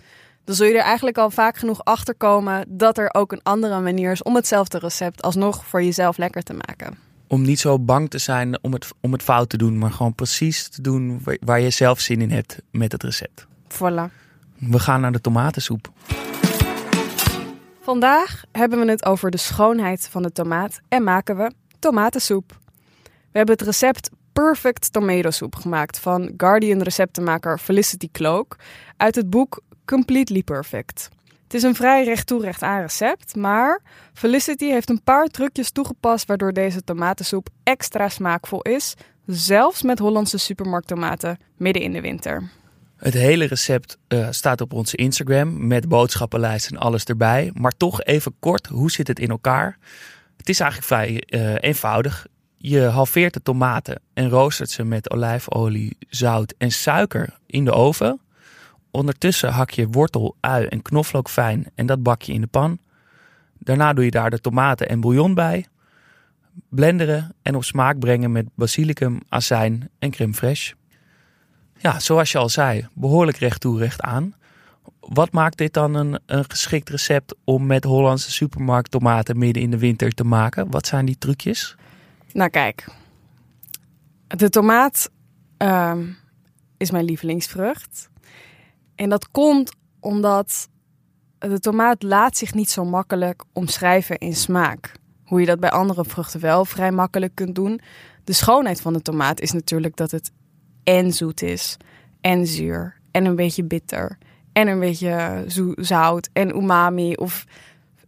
dan 0.47 0.55
zul 0.55 0.67
je 0.67 0.73
er 0.73 0.83
eigenlijk 0.83 1.17
al 1.17 1.29
vaak 1.29 1.57
genoeg 1.57 1.83
achter 1.83 2.15
komen 2.15 2.65
dat 2.67 2.97
er 2.97 3.13
ook 3.13 3.31
een 3.31 3.43
andere 3.43 3.79
manier 3.79 4.11
is 4.11 4.23
om 4.23 4.35
hetzelfde 4.35 4.79
recept 4.79 5.21
alsnog 5.21 5.65
voor 5.65 5.83
jezelf 5.83 6.17
lekker 6.17 6.43
te 6.43 6.53
maken. 6.53 6.97
Om 7.27 7.41
niet 7.41 7.59
zo 7.59 7.79
bang 7.79 8.09
te 8.09 8.17
zijn 8.17 8.63
om 8.63 8.73
het, 8.73 8.87
om 9.01 9.11
het 9.11 9.23
fout 9.23 9.49
te 9.49 9.57
doen, 9.57 9.77
maar 9.77 9.91
gewoon 9.91 10.15
precies 10.15 10.67
te 10.67 10.81
doen 10.81 11.21
waar, 11.41 11.59
je 11.59 11.69
zelf 11.69 11.99
zin 11.99 12.21
in 12.21 12.31
hebt 12.31 12.61
met 12.71 12.91
het 12.91 13.03
recept. 13.03 13.45
Voilà. 13.73 14.13
We 14.57 14.79
gaan 14.79 15.01
naar 15.01 15.11
de 15.11 15.21
tomatensoep. 15.21 15.91
Vandaag 17.81 18.43
hebben 18.51 18.79
we 18.79 18.91
het 18.91 19.05
over 19.05 19.31
de 19.31 19.37
schoonheid 19.37 20.07
van 20.11 20.21
de 20.21 20.31
tomaat 20.31 20.79
en 20.87 21.03
maken 21.03 21.37
we 21.37 21.51
tomatensoep. 21.79 22.57
We 23.03 23.37
hebben 23.37 23.55
het 23.55 23.65
recept 23.65 24.09
Perfect 24.33 24.93
Tomato 24.93 25.29
Soup 25.29 25.55
gemaakt 25.55 25.99
van 25.99 26.33
Guardian 26.37 26.81
receptenmaker 26.81 27.57
Felicity 27.57 28.09
Cloak 28.11 28.55
uit 28.97 29.15
het 29.15 29.29
boek 29.29 29.61
Completely 29.87 30.43
Perfect. 30.43 31.09
Het 31.43 31.53
is 31.53 31.63
een 31.63 31.75
vrij 31.75 32.03
recht 32.03 32.27
toe 32.27 32.41
recht 32.41 32.61
aan 32.61 32.81
recept, 32.81 33.35
maar 33.35 33.81
Felicity 34.13 34.65
heeft 34.65 34.89
een 34.89 35.03
paar 35.03 35.27
trucjes 35.27 35.71
toegepast 35.71 36.27
waardoor 36.27 36.53
deze 36.53 36.83
tomatensoep 36.83 37.49
extra 37.63 38.09
smaakvol 38.09 38.61
is, 38.61 38.93
zelfs 39.25 39.81
met 39.81 39.99
Hollandse 39.99 40.37
supermarkttomaten 40.37 41.37
midden 41.57 41.81
in 41.81 41.91
de 41.91 42.01
winter. 42.01 42.49
Het 42.97 43.13
hele 43.13 43.45
recept 43.45 43.97
uh, 44.07 44.27
staat 44.29 44.61
op 44.61 44.73
onze 44.73 44.97
Instagram 44.97 45.67
met 45.67 45.87
boodschappenlijst 45.87 46.71
en 46.71 46.77
alles 46.77 47.03
erbij. 47.03 47.51
Maar 47.53 47.77
toch 47.77 48.03
even 48.03 48.35
kort, 48.39 48.67
hoe 48.67 48.91
zit 48.91 49.07
het 49.07 49.19
in 49.19 49.29
elkaar? 49.29 49.77
Het 50.37 50.49
is 50.49 50.59
eigenlijk 50.59 50.91
vrij 50.91 51.23
uh, 51.29 51.55
eenvoudig. 51.59 52.27
Je 52.57 52.81
halveert 52.81 53.33
de 53.33 53.41
tomaten 53.41 54.01
en 54.13 54.29
roostert 54.29 54.69
ze 54.69 54.83
met 54.83 55.11
olijfolie, 55.11 55.97
zout 56.09 56.53
en 56.57 56.71
suiker 56.71 57.37
in 57.45 57.65
de 57.65 57.71
oven. 57.71 58.19
Ondertussen 58.97 59.51
hak 59.51 59.69
je 59.69 59.87
wortel, 59.87 60.35
ui 60.39 60.65
en 60.65 60.81
knoflook 60.81 61.29
fijn 61.29 61.65
en 61.75 61.85
dat 61.85 62.03
bak 62.03 62.21
je 62.21 62.33
in 62.33 62.41
de 62.41 62.47
pan. 62.47 62.79
Daarna 63.59 63.93
doe 63.93 64.05
je 64.05 64.11
daar 64.11 64.29
de 64.29 64.39
tomaten 64.39 64.89
en 64.89 64.99
bouillon 64.99 65.33
bij. 65.33 65.65
Blenderen 66.69 67.35
en 67.41 67.55
op 67.55 67.63
smaak 67.63 67.99
brengen 67.99 68.31
met 68.31 68.45
basilicum, 68.55 69.19
azijn 69.29 69.89
en 69.99 70.11
crème 70.11 70.33
fraîche. 70.35 70.75
Ja, 71.77 71.99
zoals 71.99 72.31
je 72.31 72.37
al 72.37 72.49
zei, 72.49 72.87
behoorlijk 72.93 73.37
recht 73.37 73.61
toe, 73.61 73.79
recht 73.79 74.01
aan. 74.01 74.35
wat 74.99 75.31
maakt 75.31 75.57
dit 75.57 75.73
dan 75.73 75.93
een, 75.93 76.19
geschikt 76.25 76.89
recept 76.89 77.35
om 77.43 77.65
met 77.65 77.83
Hollandse 77.83 78.31
supermarkt 78.31 78.91
tomaten 78.91 79.37
midden 79.37 79.63
in 79.63 79.71
de 79.71 79.77
winter 79.77 80.11
te 80.11 80.23
maken? 80.23 80.71
Wat 80.71 80.87
zijn 80.87 81.05
die 81.05 81.17
trucjes? 81.17 81.75
Nou 82.33 82.49
kijk, 82.49 82.87
de 84.27 84.49
tomaat 84.49 85.09
ehm, 85.57 86.05
is 86.77 86.91
mijn 86.91 87.05
lievelingsvrucht. 87.05 88.09
En 88.97 89.09
dat 89.09 89.31
komt 89.31 89.75
omdat 89.99 90.69
de 91.37 91.59
tomaat 91.59 92.03
laat 92.03 92.37
zich 92.37 92.53
niet 92.53 92.69
zo 92.69 92.85
makkelijk 92.85 93.43
omschrijven 93.53 94.17
in 94.17 94.35
smaak. 94.35 94.91
Hoe 95.25 95.39
je 95.39 95.45
dat 95.45 95.59
bij 95.59 95.69
andere 95.69 96.05
vruchten 96.05 96.39
wel 96.39 96.65
vrij 96.65 96.91
makkelijk 96.91 97.35
kunt 97.35 97.55
doen. 97.55 97.81
De 98.23 98.33
schoonheid 98.33 98.81
van 98.81 98.93
de 98.93 99.01
tomaat 99.01 99.39
is 99.39 99.51
natuurlijk 99.51 99.95
dat 99.95 100.11
het 100.11 100.31
en 100.83 101.13
zoet 101.13 101.41
is, 101.41 101.77
en 102.21 102.47
zuur, 102.47 102.99
en 103.11 103.25
een 103.25 103.35
beetje 103.35 103.63
bitter, 103.63 104.17
en 104.53 104.67
een 104.67 104.79
beetje 104.79 105.43
zout, 105.75 106.29
en 106.33 106.55
umami, 106.55 107.13
of 107.13 107.45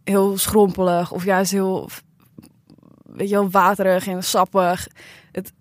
heel 0.04 0.38
schrompelig, 0.38 1.12
of 1.12 1.24
juist 1.24 1.52
heel, 1.52 1.88
weet 3.02 3.28
je 3.28 3.34
wel, 3.34 3.50
waterig 3.50 4.06
en 4.06 4.22
sappig. 4.22 4.86
Het, 5.32 5.52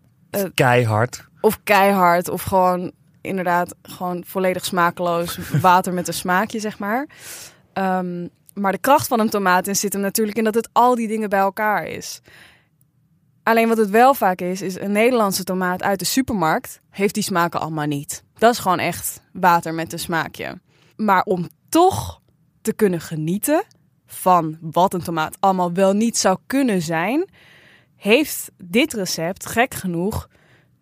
keihard. 0.54 1.28
Of 1.42 1.60
keihard, 1.64 2.30
of 2.30 2.42
gewoon 2.42 2.92
inderdaad 3.22 3.76
gewoon 3.82 4.24
volledig 4.26 4.66
smakeloos 4.66 5.38
water 5.62 5.94
met 5.94 6.08
een 6.08 6.14
smaakje, 6.14 6.60
zeg 6.60 6.80
maar. 6.80 7.08
Ehm, 7.74 8.28
maar 8.54 8.72
de 8.72 8.78
kracht 8.78 9.08
van 9.08 9.20
een 9.20 9.30
tomaat 9.30 9.68
zit 9.72 9.94
hem 9.94 10.02
natuurlijk 10.02 10.38
in 10.38 10.44
dat 10.44 10.56
het 10.56 10.70
al 10.72 10.96
die 10.96 11.08
dingen 11.08 11.30
bij 11.30 11.40
elkaar 11.40 11.88
is. 11.88 12.22
Alleen 13.44 13.68
wat 13.68 13.78
het 13.78 13.90
wel 13.90 14.14
vaak 14.14 14.42
is, 14.42 14.62
is 14.62 14.80
een 14.80 14.92
Nederlandse 14.92 15.44
tomaat 15.44 15.84
uit 15.84 16.00
de 16.00 16.06
supermarkt 16.06 16.82
heeft 16.90 17.14
die 17.14 17.24
smaken 17.24 17.60
allemaal 17.60 17.86
niet. 17.86 18.24
Dat 18.38 18.54
is 18.54 18.60
gewoon 18.60 18.80
echt 18.80 19.22
water 19.34 19.74
met 19.74 19.94
een 19.94 20.00
smaakje. 20.00 20.60
Maar 20.96 21.24
om 21.24 21.50
toch 21.70 22.22
te 22.62 22.74
kunnen 22.74 23.02
genieten 23.02 23.64
van 24.06 24.58
wat 24.62 24.94
een 24.94 25.04
tomaat 25.04 25.38
allemaal 25.40 25.74
wel 25.74 25.94
niet 25.94 26.18
zou 26.18 26.38
kunnen 26.48 26.82
zijn, 26.82 27.30
heeft 27.96 28.52
dit 28.64 28.94
recept 28.94 29.46
gek 29.46 29.74
genoeg 29.74 30.30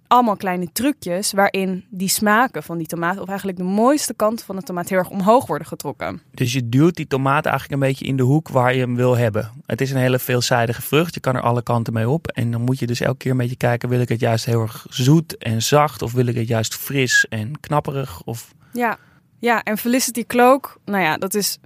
allemaal 0.07 0.35
kleine 0.35 0.71
trucjes 0.71 1.31
waarin 1.31 1.85
die 1.89 2.09
smaken 2.09 2.63
van 2.63 2.77
die 2.77 2.87
tomaat, 2.87 3.19
of 3.19 3.27
eigenlijk 3.27 3.57
de 3.57 3.63
mooiste 3.63 4.13
kant 4.13 4.43
van 4.43 4.55
de 4.55 4.61
tomaat, 4.61 4.89
heel 4.89 4.97
erg 4.97 5.09
omhoog 5.09 5.45
worden 5.47 5.67
getrokken. 5.67 6.21
Dus 6.31 6.53
je 6.53 6.69
duwt 6.69 6.95
die 6.95 7.07
tomaat 7.07 7.45
eigenlijk 7.45 7.81
een 7.81 7.87
beetje 7.87 8.05
in 8.05 8.17
de 8.17 8.23
hoek 8.23 8.49
waar 8.49 8.73
je 8.73 8.79
hem 8.79 8.95
wil 8.95 9.17
hebben. 9.17 9.51
Het 9.65 9.81
is 9.81 9.91
een 9.91 9.97
hele 9.97 10.19
veelzijdige 10.19 10.81
vrucht, 10.81 11.13
je 11.13 11.19
kan 11.19 11.35
er 11.35 11.41
alle 11.41 11.63
kanten 11.63 11.93
mee 11.93 12.09
op. 12.09 12.27
En 12.27 12.51
dan 12.51 12.61
moet 12.61 12.79
je 12.79 12.87
dus 12.87 12.99
elke 12.99 13.17
keer 13.17 13.31
een 13.31 13.37
beetje 13.37 13.55
kijken, 13.55 13.89
wil 13.89 14.01
ik 14.01 14.09
het 14.09 14.19
juist 14.19 14.45
heel 14.45 14.61
erg 14.61 14.85
zoet 14.89 15.37
en 15.37 15.61
zacht, 15.61 16.01
of 16.01 16.13
wil 16.13 16.27
ik 16.27 16.35
het 16.35 16.47
juist 16.47 16.75
fris 16.75 17.25
en 17.29 17.59
knapperig? 17.59 18.21
Of... 18.23 18.53
Ja. 18.73 18.97
ja, 19.39 19.63
en 19.63 19.77
Felicity 19.77 20.25
Cloak, 20.25 20.79
nou 20.85 21.03
ja, 21.03 21.17
dat 21.17 21.33
is 21.33 21.57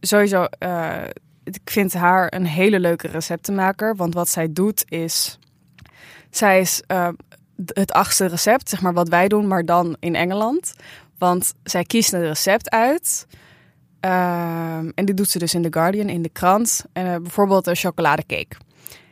sowieso... 0.00 0.46
Uh, 0.58 0.96
ik 1.44 1.60
vind 1.64 1.92
haar 1.92 2.34
een 2.34 2.46
hele 2.46 2.80
leuke 2.80 3.08
receptenmaker, 3.08 3.96
want 3.96 4.14
wat 4.14 4.28
zij 4.28 4.52
doet 4.52 4.84
is... 4.88 5.38
Zij 6.30 6.60
is 6.60 6.82
uh, 6.92 7.08
het 7.64 7.92
achtste 7.92 8.26
recept, 8.26 8.68
zeg 8.68 8.80
maar 8.80 8.94
wat 8.94 9.08
wij 9.08 9.28
doen, 9.28 9.46
maar 9.46 9.64
dan 9.64 9.96
in 10.00 10.14
Engeland. 10.14 10.74
Want 11.18 11.52
zij 11.62 11.84
kiest 11.84 12.12
een 12.12 12.26
recept 12.26 12.70
uit. 12.70 13.26
Ehm, 14.00 14.90
en 14.94 15.04
die 15.04 15.14
doet 15.14 15.30
ze 15.30 15.38
dus 15.38 15.54
in 15.54 15.62
The 15.62 15.72
Guardian, 15.72 16.08
in 16.08 16.22
de 16.22 16.28
krant. 16.28 16.84
En 16.92 17.06
uh, 17.06 17.16
bijvoorbeeld 17.16 17.66
een 17.66 17.76
chocoladecake. 17.76 18.56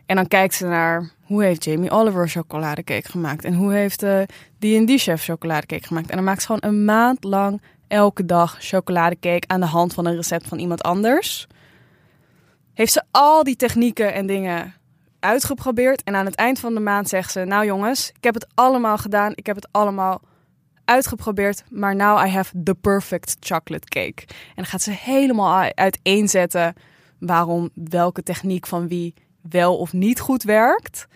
En 0.07 0.17
dan 0.17 0.29
kijkt 0.29 0.55
ze 0.55 0.67
naar 0.67 1.11
hoe 1.23 1.45
heeft 1.45 1.65
Jamie 1.65 1.91
Oliver 1.91 2.29
chocoladecake 2.29 3.11
gemaakt. 3.11 3.45
En 3.45 3.55
hoe 3.55 3.73
heeft 3.73 4.03
uh, 4.03 4.21
D&D-chef 4.59 5.25
chocoladecake 5.25 5.87
gemaakt. 5.87 6.11
En 6.11 6.17
dan 6.17 6.25
maakt 6.25 6.41
ze 6.41 6.47
gewoon 6.47 6.73
een 6.73 6.85
maand 6.85 7.25
lang 7.25 7.63
elke 7.89 8.25
dag 8.25 8.57
chocoladecake 8.61 9.49
aan 9.49 9.61
de 9.61 9.67
hand 9.67 9.95
van 9.95 10.07
een 10.07 10.17
recept 10.17 10.49
van 10.49 10.59
iemand 10.59 10.83
anders. 10.83 11.47
Heeft 12.75 12.93
ze 12.93 13.03
al 13.11 13.45
die 13.45 13.57
technieken 13.57 14.15
en 14.15 14.27
dingen 14.27 14.75
uitgeprobeerd. 15.21 16.03
En 16.03 16.15
aan 16.15 16.25
het 16.25 16.35
eind 16.35 16.59
van 16.59 16.75
de 16.75 16.81
maand 16.81 17.09
zegt 17.09 17.33
ze: 17.33 17.45
Nou 17.45 17.67
jongens, 17.67 18.09
ik 18.09 18.25
heb 18.25 18.35
het 18.35 18.47
allemaal 18.55 18.99
gedaan. 18.99 19.33
Ik 19.35 19.47
heb 19.47 19.57
het 19.57 19.69
allemaal 19.71 20.21
uitgeprobeerd. 20.85 21.65
Maar 21.71 21.97
now 21.97 22.27
I 22.27 22.31
have 22.31 22.63
the 22.63 22.75
perfect 22.75 23.37
chocolate 23.41 23.89
cake. 23.89 24.27
En 24.55 24.65
gaat 24.65 24.83
ze 24.83 24.91
helemaal 24.91 25.73
uiteenzetten 25.75 26.75
waarom 27.19 27.71
welke 27.75 28.23
techniek 28.23 28.67
van 28.67 28.89
wie 28.89 29.15
wel 29.41 29.77
of 29.77 29.93
niet 29.93 30.21
goed 30.21 30.43
werkt. 30.43 31.07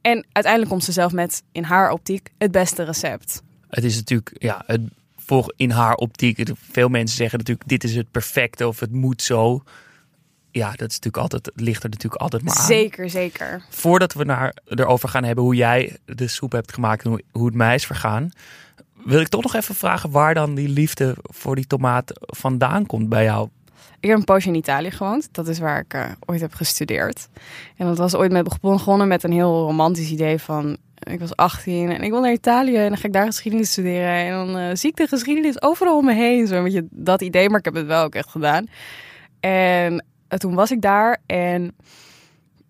En 0.00 0.26
uiteindelijk 0.32 0.72
komt 0.72 0.84
ze 0.84 0.92
zelf 0.92 1.12
met, 1.12 1.42
in 1.52 1.64
haar 1.64 1.90
optiek, 1.90 2.30
het 2.38 2.50
beste 2.50 2.82
recept. 2.82 3.42
Het 3.68 3.84
is 3.84 3.96
natuurlijk, 3.96 4.30
ja, 4.38 4.62
het, 4.66 4.80
voor 5.16 5.52
in 5.56 5.70
haar 5.70 5.94
optiek, 5.94 6.48
veel 6.54 6.88
mensen 6.88 7.16
zeggen 7.16 7.38
natuurlijk, 7.38 7.68
dit 7.68 7.84
is 7.84 7.96
het 7.96 8.10
perfecte 8.10 8.68
of 8.68 8.80
het 8.80 8.92
moet 8.92 9.22
zo 9.22 9.62
ja, 10.50 10.70
dat 10.70 10.90
is 10.90 10.98
natuurlijk 11.00 11.16
altijd, 11.16 11.50
ligt 11.54 11.82
er 11.82 11.88
natuurlijk 11.88 12.22
altijd 12.22 12.42
maar 12.42 12.56
aan. 12.56 12.66
Zeker, 12.66 13.10
zeker. 13.10 13.62
Voordat 13.70 14.12
we 14.12 14.24
naar, 14.24 14.56
erover 14.66 15.08
gaan 15.08 15.24
hebben 15.24 15.44
hoe 15.44 15.54
jij 15.54 15.96
de 16.04 16.28
soep 16.28 16.52
hebt 16.52 16.72
gemaakt 16.72 17.04
en 17.04 17.10
hoe, 17.10 17.22
hoe 17.32 17.46
het 17.46 17.54
mij 17.54 17.74
is 17.74 17.86
vergaan, 17.86 18.30
wil 19.04 19.20
ik 19.20 19.28
toch 19.28 19.42
nog 19.42 19.54
even 19.54 19.74
vragen 19.74 20.10
waar 20.10 20.34
dan 20.34 20.54
die 20.54 20.68
liefde 20.68 21.16
voor 21.22 21.54
die 21.54 21.66
tomaat 21.66 22.12
vandaan 22.20 22.86
komt 22.86 23.08
bij 23.08 23.24
jou. 23.24 23.48
Ik 24.00 24.08
heb 24.08 24.18
een 24.18 24.24
poosje 24.24 24.48
in 24.48 24.54
Italië 24.54 24.90
gewoond. 24.90 25.28
Dat 25.32 25.48
is 25.48 25.58
waar 25.58 25.80
ik 25.80 25.94
uh, 25.94 26.04
ooit 26.26 26.40
heb 26.40 26.54
gestudeerd. 26.54 27.28
En 27.76 27.86
dat 27.86 27.98
was 27.98 28.14
ooit 28.14 28.32
met 28.32 28.48
begonnen 28.60 29.08
met 29.08 29.22
een 29.22 29.32
heel 29.32 29.64
romantisch 29.64 30.10
idee 30.10 30.38
van... 30.38 30.76
Ik 31.00 31.20
was 31.20 31.36
18 31.36 31.90
en 31.90 32.02
ik 32.02 32.10
wil 32.10 32.20
naar 32.20 32.32
Italië 32.32 32.76
en 32.76 32.88
dan 32.88 32.96
ga 32.96 33.06
ik 33.06 33.12
daar 33.12 33.26
geschiedenis 33.26 33.70
studeren. 33.70 34.12
En 34.12 34.30
dan 34.30 34.58
uh, 34.58 34.68
zie 34.72 34.90
ik 34.90 34.96
de 34.96 35.06
geschiedenis 35.06 35.62
overal 35.62 35.96
om 35.96 36.04
me 36.04 36.14
heen. 36.14 36.46
Zo 36.46 36.64
een 36.64 36.88
dat 36.90 37.22
idee, 37.22 37.48
maar 37.48 37.58
ik 37.58 37.64
heb 37.64 37.74
het 37.74 37.86
wel 37.86 38.04
ook 38.04 38.14
echt 38.14 38.28
gedaan. 38.28 38.66
En 39.40 39.98
eh, 39.98 40.06
toen 40.38 40.54
was 40.54 40.70
ik 40.70 40.80
daar 40.80 41.22
en 41.26 41.76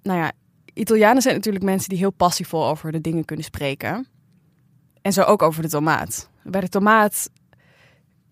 nou 0.02 0.18
ja, 0.18 0.32
Italianen 0.74 1.22
zijn 1.22 1.34
natuurlijk 1.34 1.64
mensen 1.64 1.88
die 1.88 1.98
heel 1.98 2.12
passievol 2.12 2.66
over 2.66 2.92
de 2.92 3.00
dingen 3.00 3.24
kunnen 3.24 3.44
spreken. 3.44 4.06
En 5.02 5.12
zo 5.12 5.22
ook 5.22 5.42
over 5.42 5.62
de 5.62 5.68
tomaat. 5.68 6.28
Bij 6.42 6.60
de 6.60 6.68
tomaat, 6.68 7.30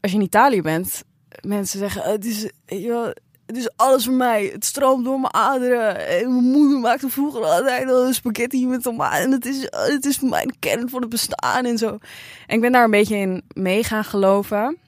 als 0.00 0.10
je 0.10 0.18
in 0.18 0.24
Italië 0.24 0.62
bent, 0.62 1.02
mensen 1.40 1.78
zeggen: 1.78 2.02
het 2.02 2.24
is, 2.24 2.50
joh, 2.66 3.10
het 3.46 3.56
is 3.56 3.70
alles 3.76 4.04
voor 4.04 4.14
mij. 4.14 4.50
Het 4.52 4.64
stroomt 4.64 5.04
door 5.04 5.20
mijn 5.20 5.34
aderen. 5.34 6.08
En 6.08 6.32
mijn 6.32 6.44
moeder 6.44 6.78
maakte 6.78 7.08
vroeger 7.08 7.44
altijd 7.44 7.90
al 7.90 8.12
spaghetti 8.12 8.66
met 8.66 8.82
tomaat. 8.82 9.20
En 9.20 9.30
het 9.30 9.46
is, 9.46 9.66
het 9.70 10.04
is 10.04 10.20
mijn 10.20 10.54
kern 10.58 10.88
van 10.88 11.00
het 11.00 11.10
bestaan 11.10 11.64
en 11.64 11.78
zo. 11.78 11.98
En 12.46 12.54
ik 12.54 12.60
ben 12.60 12.72
daar 12.72 12.84
een 12.84 12.90
beetje 12.90 13.16
in 13.16 13.42
mee 13.54 13.84
gaan 13.84 14.04
geloven. 14.04 14.78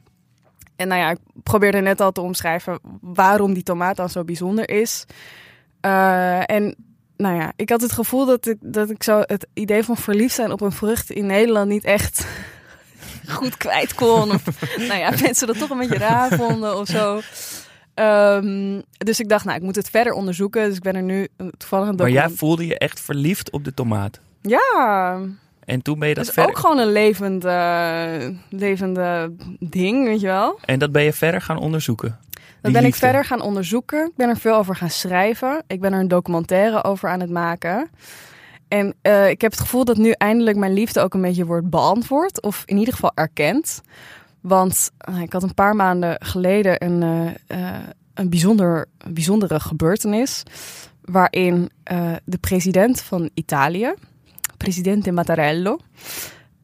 En 0.80 0.88
nou 0.88 1.00
ja, 1.00 1.10
ik 1.10 1.18
probeerde 1.42 1.80
net 1.80 2.00
al 2.00 2.12
te 2.12 2.20
omschrijven 2.20 2.78
waarom 3.00 3.54
die 3.54 3.62
tomaat 3.62 3.96
dan 3.96 4.08
zo 4.08 4.24
bijzonder 4.24 4.70
is. 4.70 5.04
Uh, 5.86 6.50
en 6.50 6.74
nou 7.16 7.36
ja, 7.36 7.52
ik 7.56 7.68
had 7.68 7.80
het 7.80 7.92
gevoel 7.92 8.26
dat 8.26 8.46
ik, 8.46 8.56
dat 8.60 8.90
ik 8.90 9.02
zo 9.02 9.22
het 9.26 9.46
idee 9.54 9.84
van 9.84 9.96
verliefd 9.96 10.34
zijn 10.34 10.52
op 10.52 10.60
een 10.60 10.72
vrucht 10.72 11.10
in 11.10 11.26
Nederland 11.26 11.68
niet 11.68 11.84
echt 11.84 12.26
goed 13.36 13.56
kwijt 13.56 13.94
kon. 13.94 14.30
Of 14.30 14.44
nou 14.76 15.00
ja, 15.00 15.10
mensen 15.22 15.46
dat 15.46 15.58
toch 15.58 15.70
een 15.70 15.78
beetje 15.78 15.98
raar 15.98 16.30
vonden 16.36 16.78
of 16.78 16.88
zo. 16.88 17.20
Um, 17.94 18.82
dus 18.98 19.20
ik 19.20 19.28
dacht, 19.28 19.44
nou, 19.44 19.56
ik 19.56 19.62
moet 19.62 19.76
het 19.76 19.90
verder 19.90 20.12
onderzoeken. 20.12 20.68
Dus 20.68 20.76
ik 20.76 20.82
ben 20.82 20.96
er 20.96 21.02
nu 21.02 21.28
toevallig 21.56 21.88
een 21.88 21.96
document... 21.96 21.98
Maar 21.98 22.28
jij 22.28 22.36
voelde 22.36 22.66
je 22.66 22.78
echt 22.78 23.00
verliefd 23.00 23.50
op 23.50 23.64
de 23.64 23.74
tomaat? 23.74 24.20
Ja, 24.40 25.18
en 25.70 25.82
toen 25.82 25.98
ben 25.98 26.08
je 26.08 26.14
dat, 26.14 26.28
is 26.28 26.38
ook 26.38 26.58
gewoon 26.58 26.78
een 26.78 26.92
levende, 26.92 28.34
levende 28.48 29.32
ding, 29.58 30.04
weet 30.04 30.20
je 30.20 30.26
wel. 30.26 30.58
En 30.64 30.78
dat 30.78 30.92
ben 30.92 31.02
je 31.02 31.12
verder 31.12 31.40
gaan 31.40 31.58
onderzoeken? 31.58 32.18
Dat 32.60 32.72
ben 32.72 32.84
ik 32.84 32.94
verder 32.94 33.24
gaan 33.24 33.40
onderzoeken. 33.40 34.06
Ik 34.06 34.16
ben 34.16 34.28
er 34.28 34.36
veel 34.36 34.54
over 34.54 34.76
gaan 34.76 34.90
schrijven. 34.90 35.62
Ik 35.66 35.80
ben 35.80 35.92
er 35.92 36.00
een 36.00 36.08
documentaire 36.08 36.84
over 36.84 37.08
aan 37.08 37.20
het 37.20 37.30
maken. 37.30 37.90
En 38.68 38.94
uh, 39.02 39.28
ik 39.28 39.40
heb 39.40 39.50
het 39.50 39.60
gevoel 39.60 39.84
dat 39.84 39.96
nu 39.96 40.10
eindelijk 40.10 40.56
mijn 40.56 40.72
liefde 40.72 41.00
ook 41.00 41.14
een 41.14 41.20
beetje 41.20 41.46
wordt 41.46 41.70
beantwoord. 41.70 42.42
Of 42.42 42.62
in 42.66 42.78
ieder 42.78 42.94
geval 42.94 43.12
erkend. 43.14 43.80
Want 44.40 44.90
uh, 45.08 45.20
ik 45.20 45.32
had 45.32 45.42
een 45.42 45.54
paar 45.54 45.76
maanden 45.76 46.16
geleden 46.24 46.84
een, 46.84 47.02
uh, 47.48 47.78
een, 48.14 48.28
bijzonder, 48.28 48.86
een 48.98 49.14
bijzondere 49.14 49.60
gebeurtenis. 49.60 50.42
Waarin 51.04 51.70
de 52.24 52.38
president 52.40 53.00
van 53.00 53.30
Italië, 53.34 53.94
president 54.64 55.10
Mattarello, 55.10 55.78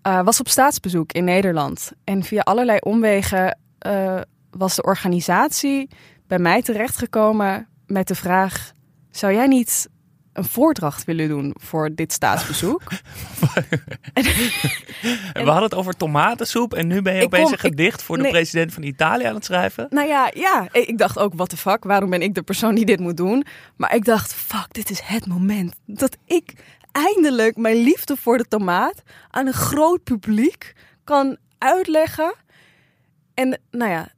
uh, 0.07 0.23
was 0.23 0.41
op 0.41 0.49
staatsbezoek 0.49 1.13
in 1.13 1.25
Nederland. 1.25 1.93
En 2.05 2.23
via 2.23 2.41
allerlei 2.41 2.79
omwegen 2.79 3.59
uh, 3.87 4.21
was 4.51 4.75
de 4.75 4.83
organisatie 4.83 5.89
bij 6.27 6.39
mij 6.39 6.63
terechtgekomen 6.63 7.69
met 7.87 8.09
de 8.09 8.15
vraag: 8.15 8.73
zou 9.11 9.33
jij 9.33 9.47
niet 9.47 9.89
een 10.33 10.45
voordracht 10.45 11.05
willen 11.05 11.29
doen 11.29 11.55
voor 11.59 11.95
dit 11.95 12.13
staatsbezoek. 12.13 12.83
en, 14.13 14.25
we 15.33 15.51
hadden 15.51 15.63
het 15.63 15.75
over 15.75 15.97
tomatensoep 15.97 16.75
en 16.75 16.87
nu 16.87 17.03
ben 17.03 17.15
je 17.15 17.25
opeens 17.25 17.51
een 17.51 17.59
gedicht 17.59 18.03
voor 18.03 18.17
de 18.19 18.29
president 18.29 18.73
van 18.73 18.83
Italië 18.83 19.25
aan 19.25 19.35
het 19.35 19.45
schrijven. 19.45 19.87
Nou 19.91 20.09
ja, 20.09 20.31
ja, 20.35 20.69
ik 20.73 20.99
dacht 20.99 21.19
ook, 21.19 21.35
what 21.35 21.49
the 21.49 21.57
fuck, 21.57 21.85
waarom 21.85 22.11
ben 22.11 22.23
ik 22.23 22.35
de 22.35 22.43
persoon 22.43 22.75
die 22.75 22.85
dit 22.85 23.01
moet 23.01 23.17
doen? 23.17 23.47
Maar 23.77 23.95
ik 23.95 24.05
dacht, 24.05 24.35
fuck, 24.35 24.67
dit 24.71 24.91
is 24.91 25.01
het 25.01 25.27
moment 25.27 25.75
dat 25.87 26.17
ik 26.25 26.53
eindelijk 26.97 27.57
mijn 27.57 27.77
liefde 27.77 28.17
voor 28.17 28.39
de 28.39 28.49
tomaat 28.49 29.03
aan 29.31 29.47
een 29.47 29.53
groot 29.53 30.05
publiek 30.05 30.73
kan 31.05 31.37
uitleggen. 31.59 32.35
En 33.35 33.61
nou 33.71 33.91
ja, 33.91 34.09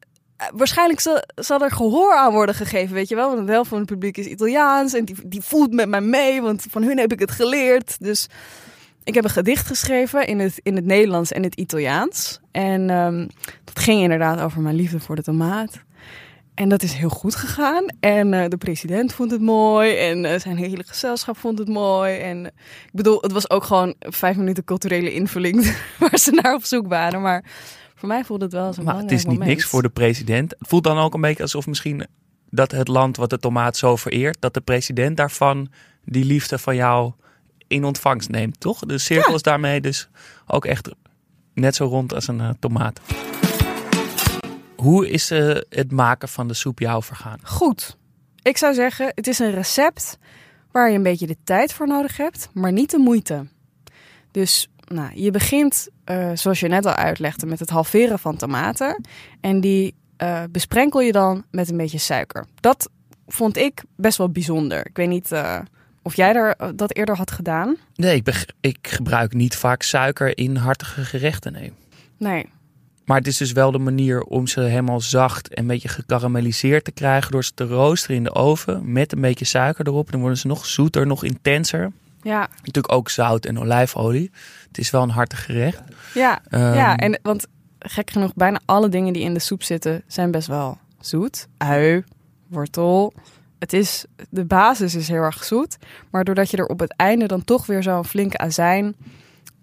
waarschijnlijk 0.54 1.00
zal, 1.34 1.62
er 1.62 1.70
gehoor 1.70 2.14
aan 2.14 2.32
worden 2.32 2.54
gegeven, 2.54 2.94
weet 2.94 3.08
je 3.08 3.14
wel. 3.14 3.34
Want 3.34 3.46
de 3.46 3.52
helft 3.52 3.68
van 3.68 3.78
het 3.78 3.86
publiek 3.86 4.16
is 4.16 4.26
Italiaans 4.26 4.94
en 4.94 5.04
die, 5.04 5.16
die 5.26 5.42
voelt 5.42 5.72
met 5.72 5.88
mij 5.88 6.00
mee, 6.00 6.42
want 6.42 6.66
van 6.70 6.82
hun 6.82 6.98
heb 6.98 7.12
ik 7.12 7.20
het 7.20 7.30
geleerd. 7.30 7.96
Dus 8.00 8.28
ik 9.04 9.14
heb 9.14 9.24
een 9.24 9.30
gedicht 9.30 9.66
geschreven 9.66 10.26
in 10.26 10.38
het, 10.38 10.60
in 10.62 10.76
het 10.76 10.84
Nederlands 10.84 11.32
en 11.32 11.42
het 11.42 11.54
Italiaans. 11.54 12.40
En 12.50 12.90
um, 12.90 13.28
dat 13.64 13.78
ging 13.78 14.02
inderdaad 14.02 14.40
over 14.40 14.60
mijn 14.60 14.76
liefde 14.76 15.00
voor 15.00 15.16
de 15.16 15.22
tomaat. 15.22 15.86
En 16.58 16.68
dat 16.68 16.82
is 16.82 16.92
heel 16.92 17.08
goed 17.08 17.34
gegaan. 17.34 17.84
En 18.00 18.32
uh, 18.32 18.44
de 18.48 18.56
president 18.56 19.14
vond 19.14 19.30
het 19.30 19.40
mooi. 19.40 19.96
En 19.96 20.24
uh, 20.24 20.38
zijn 20.38 20.56
hele 20.56 20.84
gezelschap 20.86 21.36
vond 21.36 21.58
het 21.58 21.68
mooi. 21.68 22.18
En 22.18 22.46
ik 22.46 22.92
bedoel, 22.92 23.20
het 23.20 23.32
was 23.32 23.50
ook 23.50 23.64
gewoon 23.64 23.94
vijf 23.98 24.36
minuten 24.36 24.64
culturele 24.64 25.12
invulling 25.12 25.76
waar 25.98 26.18
ze 26.18 26.30
naar 26.30 26.54
op 26.54 26.64
zoek 26.64 26.88
waren. 26.88 27.20
Maar 27.20 27.44
voor 27.94 28.08
mij 28.08 28.24
voelde 28.24 28.44
het 28.44 28.52
wel 28.52 28.72
zo'n 28.72 28.84
Maar 28.84 28.96
het 28.96 29.10
is 29.10 29.24
niet 29.24 29.38
niks 29.38 29.64
voor 29.64 29.82
de 29.82 29.88
president. 29.88 30.54
Het 30.58 30.68
voelt 30.68 30.84
dan 30.84 30.98
ook 30.98 31.14
een 31.14 31.20
beetje 31.20 31.42
alsof 31.42 31.66
misschien 31.66 32.06
dat 32.50 32.70
het 32.70 32.88
land 32.88 33.16
wat 33.16 33.30
de 33.30 33.38
tomaat 33.38 33.76
zo 33.76 33.96
vereert, 33.96 34.36
dat 34.40 34.54
de 34.54 34.60
president 34.60 35.16
daarvan 35.16 35.68
die 36.04 36.24
liefde 36.24 36.58
van 36.58 36.76
jou 36.76 37.12
in 37.66 37.84
ontvangst 37.84 38.28
neemt, 38.28 38.60
toch? 38.60 38.78
De 38.78 38.98
cirkel 38.98 39.34
is 39.34 39.42
daarmee 39.42 39.80
dus 39.80 40.08
ook 40.46 40.64
echt 40.64 40.90
net 41.54 41.74
zo 41.74 41.84
rond 41.84 42.14
als 42.14 42.28
een 42.28 42.40
uh, 42.40 42.50
tomaat. 42.58 43.00
Hoe 44.82 45.08
is 45.08 45.30
uh, 45.30 45.56
het 45.68 45.92
maken 45.92 46.28
van 46.28 46.48
de 46.48 46.54
soep 46.54 46.78
jou 46.78 47.02
vergaan? 47.02 47.38
Goed. 47.42 47.96
Ik 48.42 48.56
zou 48.56 48.74
zeggen, 48.74 49.12
het 49.14 49.26
is 49.26 49.38
een 49.38 49.50
recept 49.50 50.18
waar 50.72 50.90
je 50.90 50.96
een 50.96 51.02
beetje 51.02 51.26
de 51.26 51.36
tijd 51.44 51.72
voor 51.72 51.86
nodig 51.86 52.16
hebt, 52.16 52.48
maar 52.54 52.72
niet 52.72 52.90
de 52.90 52.98
moeite. 52.98 53.46
Dus 54.30 54.68
nou, 54.88 55.10
je 55.14 55.30
begint, 55.30 55.88
uh, 56.10 56.30
zoals 56.34 56.60
je 56.60 56.68
net 56.68 56.86
al 56.86 56.92
uitlegde, 56.92 57.46
met 57.46 57.58
het 57.58 57.70
halveren 57.70 58.18
van 58.18 58.36
tomaten. 58.36 59.04
En 59.40 59.60
die 59.60 59.94
uh, 60.22 60.42
besprenkel 60.50 61.00
je 61.00 61.12
dan 61.12 61.44
met 61.50 61.70
een 61.70 61.76
beetje 61.76 61.98
suiker. 61.98 62.46
Dat 62.60 62.90
vond 63.26 63.56
ik 63.56 63.82
best 63.96 64.18
wel 64.18 64.30
bijzonder. 64.30 64.86
Ik 64.86 64.96
weet 64.96 65.08
niet 65.08 65.32
uh, 65.32 65.58
of 66.02 66.16
jij 66.16 66.32
daar 66.32 66.74
dat 66.74 66.96
eerder 66.96 67.16
had 67.16 67.30
gedaan. 67.30 67.76
Nee, 67.94 68.16
ik, 68.16 68.46
ik, 68.60 68.78
gebruik 68.80 69.32
niet 69.32 69.56
vaak 69.56 69.82
suiker 69.82 70.38
in 70.38 70.56
hartige 70.56 71.04
gerechten. 71.04 71.52
Nee. 71.52 71.72
Nee. 72.16 72.46
Maar 73.08 73.16
het 73.16 73.26
is 73.26 73.36
dus 73.36 73.52
wel 73.52 73.70
de 73.70 73.78
manier 73.78 74.22
om 74.22 74.46
ze 74.46 74.60
helemaal 74.60 75.00
zacht 75.00 75.48
en 75.48 75.62
een 75.62 75.66
beetje 75.66 75.88
gekarameliseerd 75.88 76.84
te 76.84 76.90
krijgen 76.90 77.30
door 77.30 77.44
ze 77.44 77.54
te 77.54 77.66
roosteren 77.66 78.16
in 78.16 78.22
de 78.22 78.34
oven 78.34 78.92
met 78.92 79.12
een 79.12 79.20
beetje 79.20 79.44
suiker 79.44 79.86
erop. 79.86 80.10
Dan 80.10 80.20
worden 80.20 80.38
ze 80.38 80.46
nog 80.46 80.66
zoeter, 80.66 81.06
nog 81.06 81.24
intenser. 81.24 81.92
Ja. 82.22 82.48
Natuurlijk 82.56 82.92
ook 82.92 83.10
zout 83.10 83.44
en 83.44 83.58
olijfolie. 83.58 84.30
Het 84.66 84.78
is 84.78 84.90
wel 84.90 85.02
een 85.02 85.10
hartig 85.10 85.44
gerecht. 85.44 85.80
Ja, 86.14 86.40
um, 86.50 86.60
ja 86.60 86.96
en, 86.96 87.20
want 87.22 87.46
gek 87.78 88.10
genoeg, 88.10 88.34
bijna 88.34 88.60
alle 88.64 88.88
dingen 88.88 89.12
die 89.12 89.22
in 89.22 89.34
de 89.34 89.40
soep 89.40 89.62
zitten 89.62 90.02
zijn 90.06 90.30
best 90.30 90.48
wel 90.48 90.78
zoet. 91.00 91.48
Ui, 91.58 92.04
wortel. 92.46 93.12
Het 93.58 93.72
is, 93.72 94.04
de 94.30 94.44
basis 94.44 94.94
is 94.94 95.08
heel 95.08 95.22
erg 95.22 95.44
zoet. 95.44 95.76
Maar 96.10 96.24
doordat 96.24 96.50
je 96.50 96.56
er 96.56 96.66
op 96.66 96.80
het 96.80 96.94
einde 96.96 97.26
dan 97.26 97.44
toch 97.44 97.66
weer 97.66 97.82
zo'n 97.82 98.04
flinke 98.04 98.38
azijn 98.38 98.96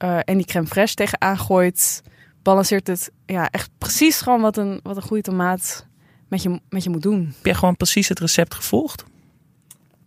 uh, 0.03 0.19
en 0.23 0.37
die 0.37 0.45
crème 0.45 0.67
fraîche 0.67 0.93
tegenaan 0.93 1.37
gooit, 1.37 2.01
balanceert 2.45 2.87
het 2.87 3.11
ja, 3.25 3.49
echt 3.49 3.69
precies 3.77 4.21
gewoon 4.21 4.41
wat 4.41 4.57
een, 4.57 4.79
wat 4.83 4.95
een 4.95 5.01
goede 5.01 5.21
tomaat 5.21 5.87
met 6.27 6.43
je, 6.43 6.59
met 6.69 6.83
je 6.83 6.89
moet 6.89 7.01
doen. 7.01 7.33
Heb 7.35 7.45
je 7.45 7.53
gewoon 7.53 7.75
precies 7.75 8.07
het 8.07 8.19
recept 8.19 8.53
gevolgd? 8.53 9.03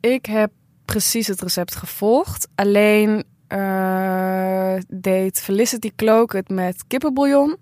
Ik 0.01 0.27
heb 0.27 0.51
precies 0.85 1.27
het 1.27 1.41
recept 1.41 1.75
gevolgd. 1.75 2.49
Alleen 2.55 3.25
uh, 3.49 4.75
deed 4.89 5.41
Felicity 5.41 5.91
Cloak 5.97 6.33
het 6.33 6.49
met 6.49 6.85
kippenbouillon. 6.87 7.57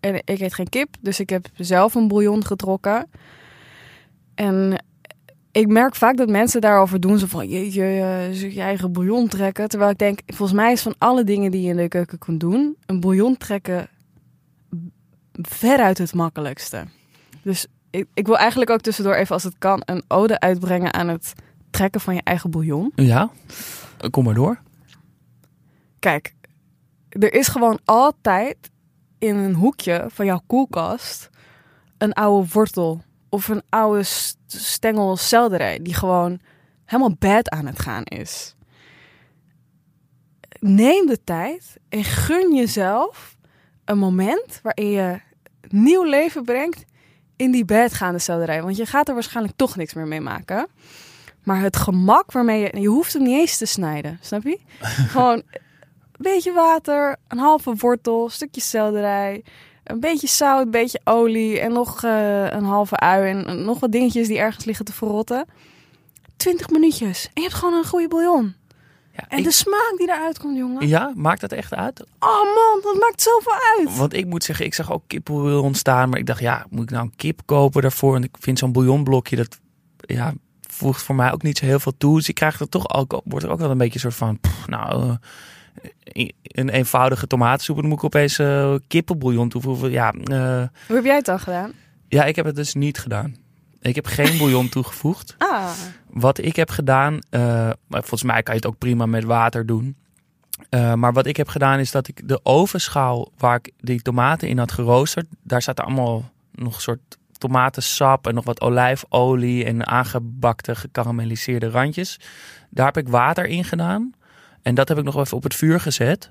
En 0.00 0.14
ik 0.14 0.40
eet 0.40 0.54
geen 0.54 0.68
kip, 0.68 0.96
dus 1.00 1.20
ik 1.20 1.30
heb 1.30 1.46
zelf 1.54 1.94
een 1.94 2.08
bouillon 2.08 2.44
getrokken. 2.44 3.10
En 4.34 4.84
ik 5.52 5.68
merk 5.68 5.94
vaak 5.94 6.16
dat 6.16 6.28
mensen 6.28 6.60
daarover 6.60 7.00
doen. 7.00 7.18
Zo 7.18 7.26
van, 7.26 7.48
jeetje, 7.48 7.82
uh, 7.82 8.52
je 8.52 8.60
eigen 8.60 8.92
bouillon 8.92 9.28
trekken. 9.28 9.68
Terwijl 9.68 9.90
ik 9.90 9.98
denk, 9.98 10.20
volgens 10.26 10.58
mij 10.58 10.72
is 10.72 10.82
van 10.82 10.94
alle 10.98 11.24
dingen 11.24 11.50
die 11.50 11.62
je 11.62 11.70
in 11.70 11.76
de 11.76 11.88
keuken 11.88 12.18
kunt 12.18 12.40
doen... 12.40 12.76
een 12.86 13.00
bouillon 13.00 13.36
trekken 13.36 13.88
veruit 15.32 15.98
het 15.98 16.14
makkelijkste. 16.14 16.86
Dus 17.42 17.66
ik, 17.90 18.06
ik 18.14 18.26
wil 18.26 18.38
eigenlijk 18.38 18.70
ook 18.70 18.80
tussendoor 18.80 19.14
even, 19.14 19.34
als 19.34 19.44
het 19.44 19.58
kan... 19.58 19.82
een 19.84 20.02
ode 20.08 20.40
uitbrengen 20.40 20.92
aan 20.92 21.08
het 21.08 21.32
trekken 21.70 22.00
van 22.00 22.14
je 22.14 22.22
eigen 22.24 22.50
bouillon. 22.50 22.92
Ja, 22.94 23.30
kom 24.10 24.24
maar 24.24 24.34
door. 24.34 24.60
Kijk, 25.98 26.34
er 27.08 27.34
is 27.34 27.48
gewoon 27.48 27.78
altijd 27.84 28.70
in 29.18 29.36
een 29.36 29.54
hoekje 29.54 30.06
van 30.08 30.26
jouw 30.26 30.40
koelkast 30.46 31.28
een 31.98 32.12
oude 32.12 32.48
wortel 32.52 33.02
of 33.28 33.48
een 33.48 33.62
oude 33.68 34.02
stengel 34.46 35.16
selderij 35.16 35.78
die 35.82 35.94
gewoon 35.94 36.40
helemaal 36.84 37.16
bad 37.18 37.48
aan 37.48 37.66
het 37.66 37.78
gaan 37.78 38.04
is. 38.04 38.54
Neem 40.60 41.06
de 41.06 41.24
tijd 41.24 41.76
en 41.88 42.04
gun 42.04 42.54
jezelf 42.54 43.36
een 43.84 43.98
moment 43.98 44.60
waarin 44.62 44.90
je 44.90 45.20
nieuw 45.68 46.02
leven 46.02 46.44
brengt 46.44 46.84
in 47.36 47.50
die 47.50 47.64
bedgaande 47.64 48.18
selderij. 48.18 48.62
Want 48.62 48.76
je 48.76 48.86
gaat 48.86 49.08
er 49.08 49.14
waarschijnlijk 49.14 49.56
toch 49.56 49.76
niks 49.76 49.94
meer 49.94 50.06
mee 50.06 50.20
maken. 50.20 50.66
Maar 51.42 51.60
het 51.60 51.76
gemak 51.76 52.32
waarmee 52.32 52.60
je... 52.60 52.80
Je 52.80 52.88
hoeft 52.88 53.12
hem 53.12 53.22
niet 53.22 53.38
eens 53.38 53.58
te 53.58 53.66
snijden, 53.66 54.18
snap 54.20 54.42
je? 54.42 54.58
Gewoon 55.12 55.36
een 55.36 55.42
beetje 56.18 56.52
water, 56.52 57.16
een 57.28 57.38
halve 57.38 57.74
wortel, 57.74 58.24
een 58.24 58.30
stukje 58.30 58.60
selderij... 58.60 59.42
Een 59.84 60.00
beetje 60.00 60.26
zout, 60.26 60.64
een 60.64 60.70
beetje 60.70 61.00
olie 61.04 61.60
en 61.60 61.72
nog 61.72 62.04
uh, 62.04 62.50
een 62.50 62.64
halve 62.64 62.96
ui 62.96 63.30
en 63.30 63.64
nog 63.64 63.80
wat 63.80 63.92
dingetjes 63.92 64.26
die 64.26 64.38
ergens 64.38 64.64
liggen 64.64 64.84
te 64.84 64.92
verrotten. 64.92 65.46
20 66.36 66.68
minuutjes 66.70 67.24
en 67.24 67.30
je 67.34 67.40
hebt 67.42 67.54
gewoon 67.54 67.74
een 67.74 67.86
goede 67.86 68.08
bouillon. 68.08 68.54
Ja, 69.20 69.28
en 69.28 69.38
ik... 69.38 69.44
de 69.44 69.50
smaak 69.50 69.94
die 69.96 70.08
eruit 70.08 70.38
komt, 70.38 70.56
jongen. 70.56 70.88
Ja, 70.88 71.12
maakt 71.14 71.40
dat 71.40 71.52
echt 71.52 71.74
uit? 71.74 72.04
Oh 72.18 72.42
man, 72.42 72.80
dat 72.82 72.96
maakt 73.00 73.22
zoveel 73.22 73.52
uit. 73.78 73.96
Want 73.96 74.14
ik 74.14 74.26
moet 74.26 74.44
zeggen, 74.44 74.64
ik 74.64 74.74
zag 74.74 74.92
ook 74.92 75.02
kipbouillon 75.06 75.74
staan, 75.74 76.08
maar 76.08 76.18
ik 76.18 76.26
dacht, 76.26 76.40
ja, 76.40 76.66
moet 76.70 76.82
ik 76.82 76.90
nou 76.90 77.04
een 77.04 77.16
kip 77.16 77.40
kopen 77.44 77.82
daarvoor? 77.82 78.16
En 78.16 78.22
ik 78.22 78.36
vind 78.38 78.58
zo'n 78.58 78.72
bouillonblokje, 78.72 79.36
dat 79.36 79.58
ja, 80.00 80.32
voegt 80.60 81.02
voor 81.02 81.14
mij 81.14 81.32
ook 81.32 81.42
niet 81.42 81.58
zo 81.58 81.64
heel 81.64 81.80
veel 81.80 81.96
toe. 81.96 82.16
Dus 82.16 82.28
ik 82.28 82.34
krijg 82.34 82.60
er 82.60 82.68
toch 82.68 82.94
ook, 82.94 83.20
wordt 83.24 83.44
er 83.44 83.50
ook 83.50 83.58
wel 83.58 83.70
een 83.70 83.78
beetje 83.78 83.94
een 83.94 84.00
soort 84.00 84.14
van, 84.14 84.40
pff, 84.40 84.66
nou, 84.66 85.16
uh, 86.14 86.28
een 86.42 86.68
eenvoudige 86.68 87.26
tomatensoep. 87.26 87.76
Dan 87.76 87.86
moet 87.86 87.98
ik 87.98 88.04
opeens 88.04 88.38
uh, 88.38 88.74
kippenbouillon 88.86 89.48
toevoegen. 89.48 89.90
Ja, 89.90 90.14
uh, 90.14 90.62
Hoe 90.86 90.96
heb 90.96 91.04
jij 91.04 91.16
het 91.16 91.24
dan 91.24 91.40
gedaan? 91.40 91.72
Ja, 92.08 92.24
ik 92.24 92.36
heb 92.36 92.44
het 92.44 92.56
dus 92.56 92.74
niet 92.74 92.98
gedaan. 92.98 93.36
Ik 93.80 93.94
heb 93.94 94.06
geen 94.06 94.38
bouillon 94.38 94.68
toegevoegd. 94.78 95.34
Ah. 95.38 95.70
Wat 96.06 96.38
ik 96.38 96.56
heb 96.56 96.70
gedaan, 96.70 97.18
uh, 97.30 97.70
volgens 97.88 98.22
mij 98.22 98.42
kan 98.42 98.54
je 98.54 98.60
het 98.60 98.68
ook 98.68 98.78
prima 98.78 99.06
met 99.06 99.24
water 99.24 99.66
doen. 99.66 99.96
Uh, 100.70 100.94
maar 100.94 101.12
wat 101.12 101.26
ik 101.26 101.36
heb 101.36 101.48
gedaan 101.48 101.78
is 101.78 101.90
dat 101.90 102.08
ik 102.08 102.28
de 102.28 102.40
ovenschaal 102.42 103.32
waar 103.38 103.56
ik 103.56 103.70
die 103.80 104.02
tomaten 104.02 104.48
in 104.48 104.58
had 104.58 104.72
geroosterd, 104.72 105.26
daar 105.42 105.62
zaten 105.62 105.84
allemaal 105.84 106.30
nog 106.52 106.74
een 106.74 106.80
soort 106.80 107.18
tomatensap 107.38 108.26
en 108.26 108.34
nog 108.34 108.44
wat 108.44 108.60
olijfolie 108.60 109.64
en 109.64 109.86
aangebakte 109.86 110.74
gekarameliseerde 110.74 111.70
randjes. 111.70 112.20
Daar 112.70 112.86
heb 112.86 112.96
ik 112.96 113.08
water 113.08 113.46
in 113.46 113.64
gedaan. 113.64 114.12
En 114.62 114.74
dat 114.74 114.88
heb 114.88 114.98
ik 114.98 115.04
nog 115.04 115.16
even 115.16 115.36
op 115.36 115.42
het 115.42 115.54
vuur 115.54 115.80
gezet. 115.80 116.30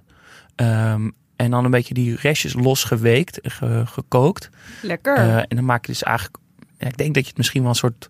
Um, 0.56 1.16
en 1.36 1.52
dan 1.52 1.66
een 1.66 1.72
beetje 1.72 1.94
die 1.94 2.16
restjes 2.16 2.54
losgeweekt, 2.54 3.40
ge, 3.44 3.84
gekookt. 3.86 4.50
Lekker. 4.82 5.18
Uh, 5.18 5.38
en 5.38 5.56
dan 5.56 5.66
maak 5.66 5.86
je 5.86 5.92
dus 5.92 6.04
eigenlijk, 6.04 6.38
ja, 6.80 6.88
ik 6.88 6.98
denk 6.98 7.14
dat 7.14 7.24
je 7.24 7.30
het 7.30 7.38
misschien 7.38 7.62
wel 7.62 7.70
een 7.70 7.76
soort 7.76 8.10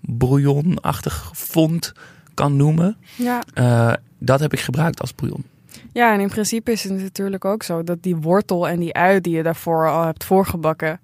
bouillonachtig 0.00 1.30
fond 1.34 1.92
kan 2.34 2.56
noemen. 2.56 2.96
Ja. 3.16 3.42
Uh, 3.54 3.92
dat 4.18 4.40
heb 4.40 4.52
ik 4.52 4.60
gebruikt 4.60 5.00
als 5.00 5.14
bouillon. 5.14 5.44
Ja, 5.92 6.14
en 6.14 6.20
in 6.20 6.28
principe 6.28 6.72
is 6.72 6.84
het 6.84 6.92
natuurlijk 6.92 7.44
ook 7.44 7.62
zo 7.62 7.82
dat 7.82 8.02
die 8.02 8.16
wortel 8.16 8.68
en 8.68 8.80
die 8.80 8.94
ui 8.94 9.20
die 9.20 9.36
je 9.36 9.42
daarvoor 9.42 9.90
al 9.90 10.04
hebt 10.04 10.24
voorgebakken 10.24 11.00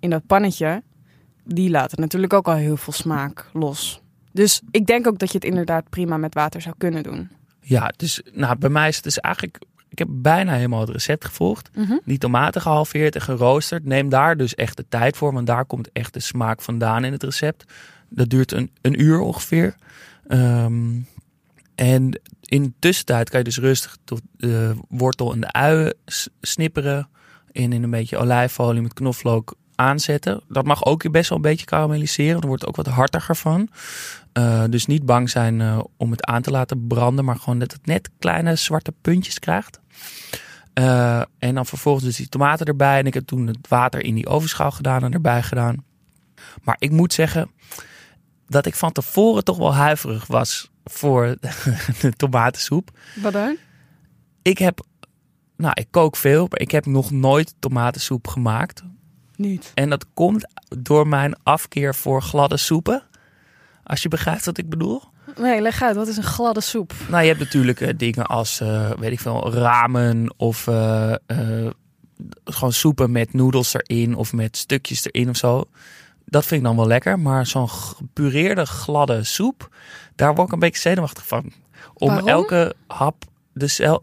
in 0.00 0.10
dat 0.10 0.26
pannetje, 0.26 0.82
die 1.44 1.70
laten 1.70 2.00
natuurlijk 2.00 2.32
ook 2.32 2.46
al 2.46 2.54
heel 2.54 2.76
veel 2.76 2.92
smaak 2.92 3.50
los. 3.52 4.00
Dus 4.32 4.60
ik 4.70 4.86
denk 4.86 5.06
ook 5.06 5.18
dat 5.18 5.28
je 5.28 5.38
het 5.38 5.46
inderdaad 5.46 5.88
prima 5.88 6.16
met 6.16 6.34
water 6.34 6.60
zou 6.60 6.74
kunnen 6.78 7.02
doen. 7.02 7.30
Ja, 7.60 7.92
dus 7.96 8.22
nou, 8.32 8.58
bij 8.58 8.70
mij 8.70 8.88
is 8.88 8.94
het 8.94 9.04
dus 9.04 9.18
eigenlijk. 9.18 9.58
Ik 9.92 9.98
heb 9.98 10.08
bijna 10.10 10.52
helemaal 10.52 10.80
het 10.80 10.88
recept 10.88 11.24
gevolgd. 11.24 11.70
Mhm. 11.72 11.80
Mm 11.80 11.86
-hmm. 11.86 12.00
Die 12.04 12.18
tomaten 12.18 12.60
gehalveerd 12.60 13.14
en 13.14 13.20
geroosterd. 13.20 13.84
Neem 13.84 14.08
daar 14.08 14.36
dus 14.36 14.54
echt 14.54 14.76
de 14.76 14.84
tijd 14.88 15.16
voor, 15.16 15.32
want 15.32 15.46
daar 15.46 15.64
komt 15.64 15.92
echt 15.92 16.14
de 16.14 16.20
smaak 16.20 16.62
vandaan 16.62 17.04
in 17.04 17.12
het 17.12 17.22
recept. 17.22 17.72
Dat 18.08 18.30
duurt 18.30 18.52
een, 18.52 18.70
een 18.80 19.00
uur 19.02 19.20
ongeveer. 19.20 19.74
Um, 20.28 21.06
en 21.74 22.20
in 22.40 22.62
de 22.62 22.72
tussentijd 22.78 23.30
kan 23.30 23.38
je 23.38 23.44
dus 23.44 23.58
rustig 23.58 23.96
de 24.36 24.74
wortel 24.88 25.32
en 25.32 25.40
de 25.40 25.52
uien 25.52 25.94
snipperen. 26.40 27.08
En 27.52 27.72
in 27.72 27.82
een 27.82 27.90
beetje 27.90 28.18
olijfolie 28.18 28.82
met 28.82 28.92
knoflook 28.92 29.54
aanzetten. 29.74 30.42
Dat 30.48 30.64
mag 30.64 30.84
ook 30.84 31.10
best 31.10 31.28
wel 31.28 31.38
een 31.38 31.44
beetje 31.44 31.66
karamelliseren. 31.66 32.40
Er 32.40 32.46
wordt 32.46 32.66
ook 32.66 32.76
wat 32.76 32.86
hartiger 32.86 33.36
van. 33.36 33.68
Uh, 34.38 34.64
dus 34.70 34.86
niet 34.86 35.06
bang 35.06 35.30
zijn 35.30 35.60
uh, 35.60 35.80
om 35.96 36.10
het 36.10 36.24
aan 36.24 36.42
te 36.42 36.50
laten 36.50 36.86
branden. 36.86 37.24
Maar 37.24 37.36
gewoon 37.36 37.58
dat 37.58 37.72
het 37.72 37.86
net 37.86 38.10
kleine 38.18 38.56
zwarte 38.56 38.92
puntjes 39.00 39.38
krijgt. 39.38 39.80
Uh, 40.74 41.22
en 41.38 41.54
dan 41.54 41.66
vervolgens 41.66 42.04
dus 42.04 42.16
die 42.16 42.28
tomaten 42.28 42.66
erbij. 42.66 42.98
En 42.98 43.06
ik 43.06 43.14
heb 43.14 43.26
toen 43.26 43.46
het 43.46 43.68
water 43.68 44.04
in 44.04 44.14
die 44.14 44.26
ovenschaal 44.26 44.70
gedaan 44.70 45.04
en 45.04 45.12
erbij 45.12 45.42
gedaan. 45.42 45.84
Maar 46.62 46.76
ik 46.78 46.90
moet 46.90 47.12
zeggen 47.12 47.50
dat 48.46 48.66
ik 48.66 48.74
van 48.74 48.92
tevoren 48.92 49.44
toch 49.44 49.56
wel 49.56 49.74
huiverig 49.74 50.26
was 50.26 50.70
voor 50.84 51.36
de 52.00 52.12
tomatensoep. 52.16 52.90
Wat 53.14 53.32
dan? 53.32 53.56
Ik 54.42 54.58
heb, 54.58 54.86
nou, 55.56 55.72
ik 55.80 55.86
kook 55.90 56.16
veel, 56.16 56.46
maar 56.50 56.60
ik 56.60 56.70
heb 56.70 56.86
nog 56.86 57.10
nooit 57.10 57.54
tomatensoep 57.58 58.26
gemaakt. 58.26 58.82
Niet. 59.36 59.72
En 59.74 59.90
dat 59.90 60.06
komt 60.14 60.46
door 60.78 61.08
mijn 61.08 61.34
afkeer 61.42 61.94
voor 61.94 62.22
gladde 62.22 62.56
soepen. 62.56 63.02
Als 63.84 64.02
je 64.02 64.08
begrijpt 64.08 64.44
wat 64.44 64.58
ik 64.58 64.68
bedoel. 64.68 65.02
Nee, 65.36 65.60
leg 65.60 65.82
uit. 65.82 65.96
Wat 65.96 66.08
is 66.08 66.16
een 66.16 66.22
gladde 66.22 66.60
soep? 66.60 66.92
Nou, 67.08 67.22
je 67.22 67.28
hebt 67.28 67.40
natuurlijk 67.40 67.80
eh, 67.80 67.88
dingen 67.96 68.26
als, 68.26 68.60
eh, 68.60 68.90
weet 68.90 69.12
ik 69.12 69.20
veel, 69.20 69.52
ramen 69.52 70.34
of 70.36 70.66
eh, 70.66 71.12
gewoon 72.44 72.72
soepen 72.72 73.12
met 73.12 73.32
noedels 73.32 73.74
erin 73.74 74.14
of 74.14 74.32
met 74.32 74.56
stukjes 74.56 75.04
erin 75.04 75.28
of 75.28 75.36
zo. 75.36 75.64
Dat 76.24 76.46
vind 76.46 76.60
ik 76.60 76.66
dan 76.66 76.76
wel 76.76 76.86
lekker. 76.86 77.18
Maar 77.18 77.46
zo'n 77.46 77.68
gepureerde 77.68 78.66
gladde 78.66 79.24
soep, 79.24 79.68
daar 80.14 80.34
word 80.34 80.46
ik 80.46 80.52
een 80.52 80.58
beetje 80.58 80.80
zenuwachtig 80.80 81.26
van. 81.26 81.52
Om 81.94 82.08
Waarom? 82.08 82.28
elke 82.28 82.74
hap 82.86 83.24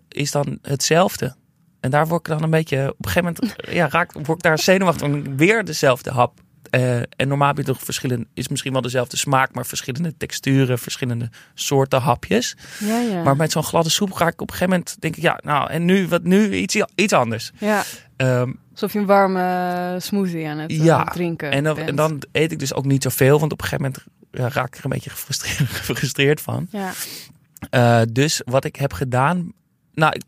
is 0.09 0.31
dan 0.31 0.59
hetzelfde. 0.61 1.35
En 1.79 1.89
daar 1.89 2.07
word 2.07 2.27
ik 2.27 2.33
dan 2.33 2.43
een 2.43 2.49
beetje, 2.49 2.89
op 2.97 3.05
een 3.05 3.11
gegeven 3.11 3.35
moment 3.35 3.55
ja, 3.79 3.89
raak, 3.89 4.13
word 4.13 4.37
ik 4.37 4.41
daar 4.41 4.59
zenuwachtig 4.59 5.07
om 5.07 5.37
weer 5.37 5.65
dezelfde 5.65 6.11
hap. 6.11 6.39
Eh, 6.69 6.97
en 6.97 7.27
normaal 7.27 7.47
heb 7.47 7.57
je 7.57 7.63
toch 7.63 7.79
verschillende, 7.83 8.27
is 8.33 8.47
misschien 8.47 8.73
wel 8.73 8.81
dezelfde 8.81 9.17
smaak, 9.17 9.53
maar 9.53 9.65
verschillende 9.65 10.17
texturen, 10.17 10.79
verschillende 10.79 11.29
soorten 11.53 12.01
hapjes. 12.01 12.55
Ja, 12.79 12.99
ja. 12.99 13.23
Maar 13.23 13.35
met 13.35 13.51
zo'n 13.51 13.63
gladde 13.63 13.89
soep 13.89 14.11
ga 14.11 14.27
ik 14.27 14.41
op 14.41 14.47
een 14.47 14.53
gegeven 14.53 14.69
moment 14.73 14.95
denk 14.99 15.15
ik, 15.15 15.21
ja, 15.21 15.39
nou 15.43 15.69
en 15.69 15.85
nu, 15.85 16.07
wat 16.07 16.23
nu 16.23 16.53
iets, 16.55 16.77
iets 16.95 17.13
anders. 17.13 17.51
ja. 17.57 17.83
Ehm, 18.15 18.51
Alsof 18.71 18.93
je 18.93 18.99
een 18.99 19.05
warme 19.05 19.95
smoothie 19.99 20.47
aan 20.47 20.57
het 20.57 20.71
eh, 20.71 20.83
Ja, 20.83 21.03
drinken 21.03 21.51
en, 21.51 21.63
dan, 21.63 21.75
bent. 21.75 21.89
en 21.89 21.95
dan 21.95 22.21
eet 22.31 22.51
ik 22.51 22.59
dus 22.59 22.73
ook 22.73 22.85
niet 22.85 23.03
zoveel, 23.03 23.39
want 23.39 23.51
op 23.51 23.61
een 23.61 23.67
gegeven 23.67 23.93
moment 24.31 24.53
raak 24.55 24.67
ik 24.67 24.77
er 24.77 24.83
een 24.83 24.89
beetje 24.89 25.09
gefrustreerd, 25.09 25.69
gefrustreerd 25.83 26.41
van. 26.41 26.67
Ja. 26.71 26.91
Eh, 27.69 28.01
dus 28.11 28.41
wat 28.45 28.65
ik 28.65 28.75
heb 28.75 28.93
gedaan, 28.93 29.51
nou, 29.93 30.19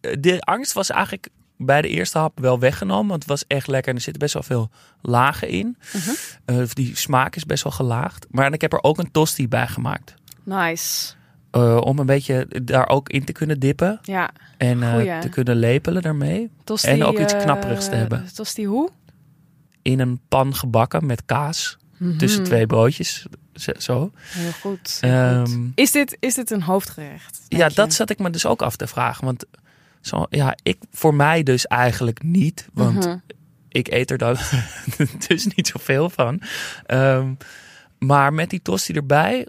de 0.00 0.36
angst 0.40 0.72
was 0.72 0.90
eigenlijk 0.90 1.28
bij 1.56 1.82
de 1.82 1.88
eerste 1.88 2.18
hap 2.18 2.40
wel 2.40 2.58
weggenomen, 2.58 3.08
want 3.08 3.22
het 3.22 3.30
was 3.30 3.44
echt 3.46 3.66
lekker 3.66 3.90
en 3.90 3.96
er 3.96 4.02
zitten 4.02 4.22
best 4.22 4.34
wel 4.34 4.42
veel 4.42 4.70
lagen 5.02 5.48
in. 5.48 5.76
Mhm. 5.92 6.10
Eh, 6.44 6.56
die 6.72 6.96
smaak 6.96 7.36
is 7.36 7.46
best 7.46 7.62
wel 7.62 7.72
gelaagd. 7.72 8.26
Maar 8.30 8.52
ik 8.52 8.60
heb 8.60 8.72
er 8.72 8.82
ook 8.82 8.98
een 8.98 9.10
tosti 9.10 9.48
bij 9.48 9.66
gemaakt. 9.66 10.14
Nice. 10.42 11.14
Eh, 11.50 11.76
om 11.80 11.98
een 11.98 12.06
beetje 12.06 12.46
daar 12.62 12.88
ook 12.88 13.08
in 13.08 13.24
te 13.24 13.32
kunnen 13.32 13.60
dippen 13.60 13.98
Ja. 14.02 14.30
en 14.56 14.82
eh, 14.82 15.18
te 15.18 15.28
kunnen 15.28 15.56
lepelen 15.56 16.02
daarmee. 16.02 16.50
Tosti, 16.64 16.88
En 16.88 17.04
ook 17.04 17.18
iets 17.18 17.36
knapperigs 17.36 17.84
te 17.88 17.94
hebben. 17.94 18.26
Tosti 18.34 18.66
hoe? 18.66 18.90
In 19.82 20.00
een 20.00 20.20
pan 20.28 20.54
gebakken 20.54 21.06
met 21.06 21.22
kaas 21.24 21.76
tussen 22.18 22.40
Mhm. 22.40 22.48
twee 22.50 22.66
broodjes. 22.66 23.26
Zo-. 23.78 24.10
Heel 24.14 24.52
goed. 24.52 24.98
heel 25.00 25.38
goed. 25.44 25.52
Ehm, 25.52 25.66
Is, 25.74 25.90
dit, 25.90 26.16
is 26.20 26.34
dit 26.34 26.50
een 26.50 26.62
hoofdgerecht? 26.62 27.40
ja, 27.48 27.66
je? 27.66 27.74
dat 27.74 27.92
zat 27.92 28.10
ik 28.10 28.18
me 28.18 28.30
dus 28.30 28.46
ook 28.46 28.62
af 28.62 28.76
te 28.76 28.86
vragen. 28.86 29.24
Want 29.24 29.44
zo, 30.06 30.26
ja, 30.30 30.56
ik, 30.62 30.78
voor 30.90 31.14
mij 31.14 31.42
dus 31.42 31.66
eigenlijk 31.66 32.22
niet. 32.22 32.68
Want 32.72 33.06
Mhm. 33.06 33.16
ik 33.68 33.88
eet 33.88 34.10
er 34.10 34.18
dan 34.18 34.36
dus 35.28 35.46
niet 35.56 35.66
zoveel 35.66 36.10
van. 36.10 36.40
Ehm, 36.86 37.34
maar 37.98 38.32
met 38.32 38.50
die 38.50 38.62
tosti 38.62 38.92
erbij 38.92 39.46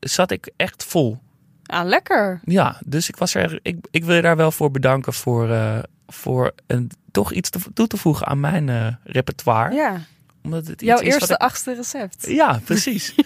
zat 0.00 0.30
ik 0.30 0.50
echt 0.56 0.84
vol. 0.84 1.18
Ah, 1.66 1.86
lekker. 1.86 2.40
Ja, 2.44 2.80
dus 2.86 3.08
ik 3.08 3.16
was 3.16 3.34
er. 3.34 3.58
Ik, 3.62 3.76
ik 3.90 4.04
wil 4.04 4.14
je 4.14 4.22
daar 4.22 4.36
wel 4.36 4.50
voor 4.52 4.70
bedanken 4.70 5.12
voor, 5.12 5.50
eh, 5.50 5.78
voor 6.06 6.52
een, 6.66 6.90
toch 7.10 7.32
iets 7.32 7.50
te, 7.50 7.58
toe 7.74 7.86
te 7.86 7.96
voegen 7.96 8.26
aan 8.26 8.40
mijn 8.40 8.68
eh, 8.68 8.86
repertoire. 9.04 9.74
Ja. 9.74 10.00
Omdat 10.42 10.60
het 10.66 10.70
iets 10.82 10.82
Jouw 10.90 10.98
eerste 11.00 11.32
ik- 11.34 11.40
achtste 11.40 11.74
recept. 11.74 12.26
Ja, 12.26 12.60
precies. 12.64 13.14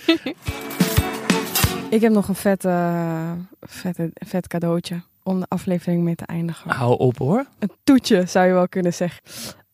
Ik 1.91 2.01
heb 2.01 2.13
nog 2.13 2.29
een 2.29 2.35
vet, 2.35 2.65
eh, 2.65 3.33
vet, 3.61 3.97
vet 4.15 4.47
cadeautje 4.47 5.03
om 5.25 5.41
de 5.41 5.47
aflevering 5.49 6.03
mee 6.03 6.15
te 6.15 6.27
eindigen. 6.27 6.71
Hou 6.71 6.99
op 6.99 7.19
hoor. 7.19 7.47
Een 7.59 7.71
toetje 7.85 8.27
zou 8.27 8.47
je 8.47 8.53
wel 8.53 8.69
kunnen 8.69 8.95
zeggen. 8.95 9.23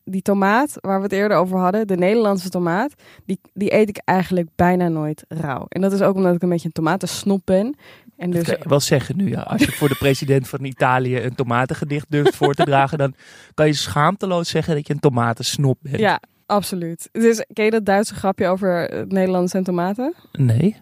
Die 0.04 0.22
tomaat 0.22 0.76
waar 0.80 0.96
we 0.96 1.02
het 1.02 1.12
eerder 1.12 1.36
over 1.36 1.58
hadden, 1.58 1.86
de 1.86 1.96
Nederlandse 1.96 2.48
tomaat, 2.48 2.94
die, 3.26 3.40
die 3.52 3.74
eet 3.74 3.88
ik 3.88 4.00
eigenlijk 4.04 4.48
bijna 4.56 4.88
nooit 4.88 5.24
rauw. 5.28 5.64
En 5.68 5.80
dat 5.80 5.92
is 5.92 6.00
ook 6.00 6.14
omdat 6.14 6.34
ik 6.34 6.42
een 6.42 6.48
beetje 6.48 6.66
een 6.66 6.72
tomatensnop 6.72 7.40
ben. 7.44 7.76
En 8.16 8.30
Dat 8.30 8.40
dus 8.40 8.48
kan 8.48 8.58
je 8.62 8.68
wel 8.68 8.80
zeggen 8.80 9.16
nu. 9.16 9.28
Ja. 9.28 9.40
Als 9.40 9.64
je 9.64 9.72
voor 9.72 9.88
de 9.88 9.94
president 9.94 10.48
van 10.48 10.64
Italië 10.64 11.20
een 11.20 11.34
tomatengedicht 11.34 12.06
durft 12.08 12.36
voor 12.36 12.54
te 12.54 12.64
dragen, 12.64 12.98
dan 12.98 13.14
kan 13.54 13.66
je 13.66 13.72
schaamteloos 13.72 14.48
zeggen 14.48 14.74
dat 14.74 14.86
je 14.86 14.92
een 14.92 15.00
tomatensnop 15.00 15.78
bent. 15.82 15.98
Ja, 15.98 16.20
absoluut. 16.46 17.08
Dus 17.12 17.44
ken 17.52 17.64
je 17.64 17.70
dat 17.70 17.84
Duitse 17.84 18.14
grapje 18.14 18.48
over 18.48 18.82
het 18.82 19.12
Nederlands 19.12 19.54
en 19.54 19.64
tomaten? 19.64 20.14
Nee. 20.32 20.76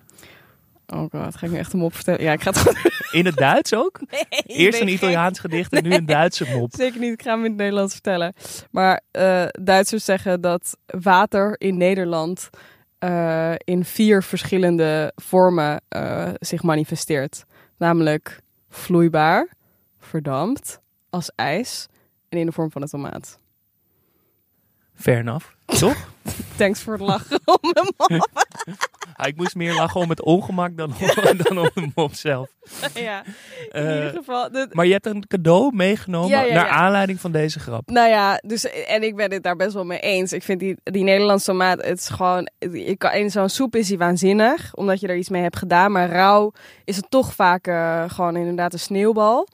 Oh 0.92 1.10
god, 1.10 1.36
ga 1.36 1.46
ik 1.46 1.52
nu 1.52 1.58
echt 1.58 1.72
hem 1.72 1.82
op 1.82 1.94
vertellen? 1.94 2.22
Ja, 2.22 2.32
ik 2.32 2.42
ga 2.42 2.50
het 2.50 2.58
gewoon... 2.58 2.92
In 3.10 3.26
het 3.26 3.36
Duits 3.36 3.74
ook? 3.74 4.00
Eerst 4.46 4.80
een 4.80 4.88
Italiaans 4.88 5.38
gedicht 5.38 5.72
en 5.72 5.82
nu 5.82 5.94
een 5.94 6.06
Duitse 6.06 6.46
mop. 6.52 6.74
Zeker 6.74 7.00
niet, 7.00 7.12
ik 7.12 7.22
ga 7.22 7.30
hem 7.30 7.44
in 7.44 7.50
het 7.50 7.56
Nederlands 7.56 7.92
vertellen. 7.92 8.34
Maar 8.70 9.00
eh, 9.10 9.44
Duitsers 9.60 10.04
zeggen 10.04 10.40
dat 10.40 10.76
water 10.86 11.54
in 11.60 11.76
Nederland 11.76 12.50
eh, 12.98 13.54
in 13.64 13.84
vier 13.84 14.22
verschillende 14.22 15.12
vormen 15.14 15.80
eh, 15.88 16.28
zich 16.38 16.62
manifesteert. 16.62 17.44
Namelijk 17.76 18.40
vloeibaar, 18.68 19.48
verdampt, 19.98 20.80
als 21.10 21.30
ijs 21.34 21.86
en 22.28 22.38
in 22.38 22.46
de 22.46 22.52
vorm 22.52 22.70
van 22.70 22.82
een 22.82 22.88
tomaat. 22.88 23.38
Fair 24.94 25.18
enough. 25.18 25.46
Toch? 25.64 26.08
Thanks 26.58 26.80
voor 26.82 26.92
het 26.92 27.02
lachen 27.02 27.40
om 27.44 27.72
mijn 27.72 27.92
mop. 27.96 28.28
Ik 29.26 29.36
moest 29.36 29.54
meer 29.54 29.74
lachen 29.74 30.00
om 30.00 30.08
het 30.10 30.22
ongemak 30.22 30.76
dan, 30.76 30.92
dan 31.42 31.58
om 31.58 31.70
de 31.74 31.88
mop 31.94 32.14
zelf. 32.14 32.48
ja, 32.94 33.24
in 33.24 33.32
Eh, 33.70 33.94
ieder 33.94 34.10
geval. 34.10 34.50
maar 34.72 34.86
je 34.86 34.92
hebt 34.92 35.06
een 35.06 35.26
cadeau 35.28 35.74
meegenomen 35.74 36.28
Ja, 36.30 36.42
ja, 36.42 36.54
naar 36.54 36.68
aanleiding 36.68 37.20
van 37.20 37.32
deze 37.32 37.60
grap. 37.60 37.90
Nou 37.90 38.08
ja, 38.08 38.40
dus, 38.46 38.64
en 38.86 39.02
ik 39.02 39.16
ben 39.16 39.32
het 39.32 39.42
daar 39.42 39.56
best 39.56 39.72
wel 39.74 39.84
mee 39.84 39.98
eens. 40.00 40.32
Ik 40.32 40.42
vind 40.42 40.60
die, 40.60 40.76
die 40.82 41.04
Nederlandse 41.04 41.46
tomaat, 41.46 41.84
het 41.84 41.98
is 41.98 42.08
gewoon, 42.08 42.48
kan, 42.96 43.12
in 43.12 43.30
zo'n 43.30 43.48
soep 43.48 43.76
is 43.76 43.86
die 43.88 43.98
waanzinnig, 43.98 44.74
omdat 44.74 45.00
je 45.00 45.06
er 45.08 45.16
iets 45.16 45.28
mee 45.28 45.42
hebt 45.42 45.56
gedaan. 45.58 45.92
Maar 45.92 46.08
rauw 46.10 46.52
is 46.84 46.96
het 46.96 47.10
toch 47.10 47.34
vaak 47.34 47.66
eh, 47.66 48.04
gewoon 48.06 48.36
inderdaad 48.36 48.72
een 48.72 48.78
sneeuwbal. 48.78 49.48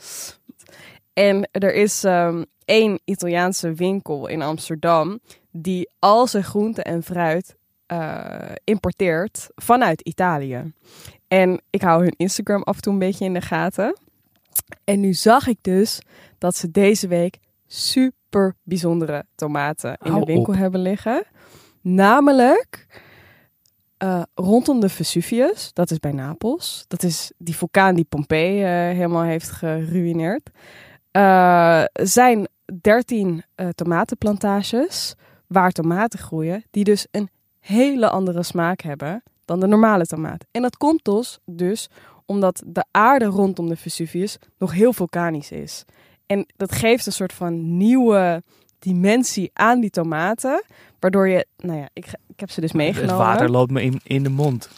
En 1.12 1.48
er 1.52 1.74
is 1.74 2.04
ehm, 2.04 2.42
één 2.64 3.00
Italiaanse 3.04 3.72
winkel 3.72 4.26
in 4.26 4.42
Amsterdam 4.42 5.20
die 5.56 5.90
al 5.98 6.26
zijn 6.26 6.44
groenten 6.44 6.84
en 6.84 7.02
fruit 7.02 7.56
eh, 7.86 8.52
importeert 8.64 9.48
vanuit 9.54 10.00
Italië. 10.00 10.72
En 11.28 11.62
ik 11.70 11.82
hou 11.82 12.02
hun 12.02 12.14
Instagram 12.16 12.62
af 12.62 12.76
en 12.76 12.82
toe 12.82 12.92
een 12.92 12.98
beetje 12.98 13.24
in 13.24 13.34
de 13.34 13.40
gaten. 13.40 13.98
En 14.84 15.00
nu 15.00 15.12
zag 15.12 15.46
ik 15.46 15.58
dus 15.60 16.00
dat 16.38 16.56
ze 16.56 16.70
deze 16.70 17.08
week 17.08 17.38
super 17.66 18.54
bijzondere 18.62 19.24
tomaten 19.34 19.98
in 20.02 20.10
Hou 20.10 20.24
de 20.24 20.32
winkel 20.32 20.52
op. 20.52 20.58
hebben 20.58 20.80
liggen. 20.80 21.24
Namelijk 21.80 22.86
eh, 23.96 24.22
rondom 24.34 24.80
de 24.80 24.88
Vesuvius, 24.88 25.70
dat 25.72 25.90
is 25.90 25.98
bij 25.98 26.12
Napels. 26.12 26.84
Dat 26.88 27.02
is 27.02 27.32
die 27.38 27.56
vulkaan 27.56 27.94
die 27.94 28.04
Pompeii 28.04 28.62
eh, 28.62 28.68
helemaal 28.68 29.22
heeft 29.22 29.50
geruineerd. 29.50 30.50
Eh, 31.10 31.84
zijn 31.92 32.48
13 32.80 33.44
eh, 33.54 33.68
tomatenplantages 33.68 35.14
waar 35.46 35.70
tomaten 35.70 36.18
groeien, 36.18 36.64
die 36.70 36.84
dus 36.84 37.06
een 37.10 37.28
hele 37.60 38.08
andere 38.08 38.42
smaak 38.42 38.80
hebben 38.80 39.22
dan 39.44 39.60
de 39.60 39.66
normale 39.66 40.06
tomaat. 40.06 40.44
En 40.50 40.62
dat 40.62 40.76
komt 40.76 41.04
dus, 41.04 41.38
dus 41.46 41.88
omdat 42.26 42.62
de 42.66 42.84
aarde 42.90 43.24
rondom 43.24 43.68
de 43.68 43.76
Vesuvius 43.76 44.36
nog 44.58 44.72
heel 44.72 44.92
vulkanisch 44.92 45.50
is. 45.50 45.84
En 46.26 46.46
dat 46.56 46.72
geeft 46.74 47.06
een 47.06 47.12
soort 47.12 47.32
van 47.32 47.76
nieuwe 47.76 48.42
dimensie 48.78 49.50
aan 49.52 49.80
die 49.80 49.90
tomaten, 49.90 50.62
waardoor 51.00 51.28
je, 51.28 51.46
nou 51.56 51.78
ja, 51.78 51.88
ik, 51.92 52.06
ik 52.28 52.40
heb 52.40 52.50
ze 52.50 52.60
dus 52.60 52.68
Het 52.72 52.78
meegenomen. 52.80 53.16
water 53.16 53.50
loopt 53.50 53.70
me 53.70 53.82
in, 53.82 54.00
in 54.04 54.22
de 54.22 54.28
mond. 54.30 54.68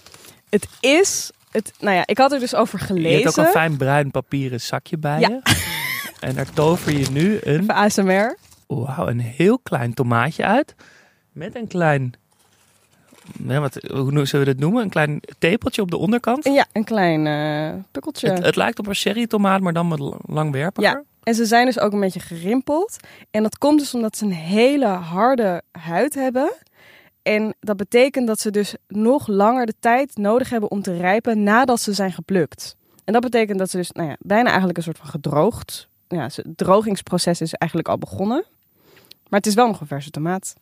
Het 0.49 0.69
is, 0.81 1.31
het, 1.51 1.73
nou 1.81 1.97
ja, 1.97 2.03
ik 2.07 2.19
had 2.19 2.33
er 2.33 2.39
dus 2.41 2.55
over 2.55 2.79
Je 2.79 2.85
gelezen. 2.85 3.23
hebt 3.23 3.39
ook 3.39 3.45
een 3.45 3.51
fijn 3.51 3.77
bruin 3.77 4.11
papieren 4.11 4.61
zakje 4.61 4.99
bij 4.99 5.21
Ja. 5.21 5.29
je. 5.29 5.41
En 6.21 6.35
daar 6.35 6.53
tover 6.53 6.99
je 6.99 7.11
nu 7.11 7.39
een, 7.43 7.61
Even 7.61 7.75
ASMR. 7.75 8.37
Wauw, 8.67 9.09
een 9.09 9.21
heel 9.21 9.59
klein 9.59 9.95
tomaatje 9.95 10.45
uit. 10.45 10.75
Met 11.33 11.57
een 11.57 11.67
klein, 11.67 12.13
nee, 13.39 13.59
wat, 13.59 13.75
hoe 13.75 14.27
zullen 14.27 14.47
we 14.47 14.53
dat 14.53 14.61
noemen? 14.63 14.83
Een 14.83 14.91
klein 14.91 15.21
tepeltje 15.39 15.83
op 15.83 15.91
de 15.91 15.97
onderkant. 15.97 16.45
Ja, 16.45 16.67
een 16.73 16.85
klein 16.85 17.27
eh 17.27 17.83
pukkeltje. 17.91 18.29
Het, 18.31 18.45
het 18.45 18.57
lijkt 18.57 18.79
op 18.79 18.87
een 18.87 18.95
cherrytomaat, 18.95 19.61
maar 19.61 19.73
dan 19.73 20.05
l- 20.05 20.17
langwerpiger. 20.27 20.91
Ja. 20.91 21.03
En 21.23 21.35
ze 21.35 21.45
zijn 21.45 21.67
dus 21.67 21.79
ook 21.81 21.93
een 21.93 22.01
beetje 22.01 22.21
gerimpeld. 22.21 22.97
En 23.31 23.43
dat 23.43 23.59
komt 23.59 23.79
dus 23.79 23.95
omdat 23.95 24.17
ze 24.17 24.25
een 24.25 24.33
hele 24.33 24.87
harde 24.87 25.63
huid 25.71 26.15
hebben. 26.15 26.53
En 27.23 27.55
dat 27.61 27.77
betekent 27.77 28.27
dat 28.27 28.41
ze 28.41 28.51
dus 28.51 28.75
nog 28.89 29.27
langer 29.27 29.67
de 29.67 29.75
tijd 29.81 30.17
nodig 30.17 30.51
hebben 30.51 30.71
om 30.71 30.83
te 30.83 30.97
rijpen 30.97 31.43
nadat 31.43 31.81
ze 31.81 31.93
zijn 31.93 32.13
geplukt. 32.13 32.77
En 33.05 33.13
dat 33.13 33.23
betekent 33.23 33.59
dat 33.59 33.71
ze 33.71 33.77
dus 33.77 33.91
nou 33.93 34.09
ja, 34.09 34.17
bijna 34.19 34.49
eigenlijk 34.49 34.77
een 34.79 34.85
soort 34.85 34.99
van 34.99 35.07
gedroogd. 35.07 35.89
Ja, 36.09 36.23
het 36.23 36.45
drogingsproces 36.57 37.41
is 37.41 37.53
eigenlijk 37.55 37.91
al 37.91 37.99
begonnen. 37.99 38.45
Maar 39.29 39.39
het 39.39 39.47
is 39.49 39.55
wel 39.55 39.67
nog 39.67 39.81
een 39.81 39.87
verse 39.87 40.11
tomaat. 40.11 40.55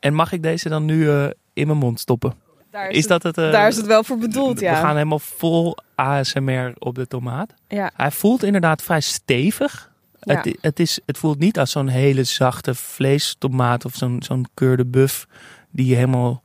En 0.00 0.14
mag 0.14 0.32
ik 0.32 0.42
deze 0.42 0.68
dan 0.68 0.84
nu 0.84 1.08
eh, 1.10 1.26
in 1.52 1.66
mijn 1.66 1.78
mond 1.78 2.00
stoppen. 2.00 2.34
Daar 2.70 2.90
Is 2.90 3.06
dat 3.06 3.22
het? 3.22 3.38
eh, 3.38 3.52
daar 3.52 3.68
is 3.68 3.76
het 3.76 3.86
wel 3.86 4.04
voor 4.04 4.18
bedoeld, 4.18 4.60
ja. 4.60 4.70
We 4.74 4.80
gaan 4.80 4.94
helemaal 4.96 5.18
vol 5.18 5.76
ASMR 5.94 6.72
op 6.78 6.94
de 6.94 7.06
tomaat. 7.06 7.54
Ja, 7.68 7.90
Hij 7.96 8.10
voelt 8.10 8.42
inderdaad 8.42 8.82
vrij 8.82 9.00
stevig. 9.00 9.90
Ja. 10.20 10.34
Het, 10.36 10.56
het, 10.60 10.80
is, 10.80 11.00
het 11.06 11.18
voelt 11.18 11.38
niet 11.38 11.58
als 11.58 11.70
zo'n 11.70 11.88
hele 11.88 12.24
zachte 12.24 12.74
vleestomaat 12.74 13.84
of 13.84 13.94
zo'n 13.94 14.22
zo'n 14.22 14.46
keur 14.54 14.76
de 14.76 14.86
buff 14.86 15.26
die 15.70 15.86
je 15.86 15.94
helemaal 15.94 16.42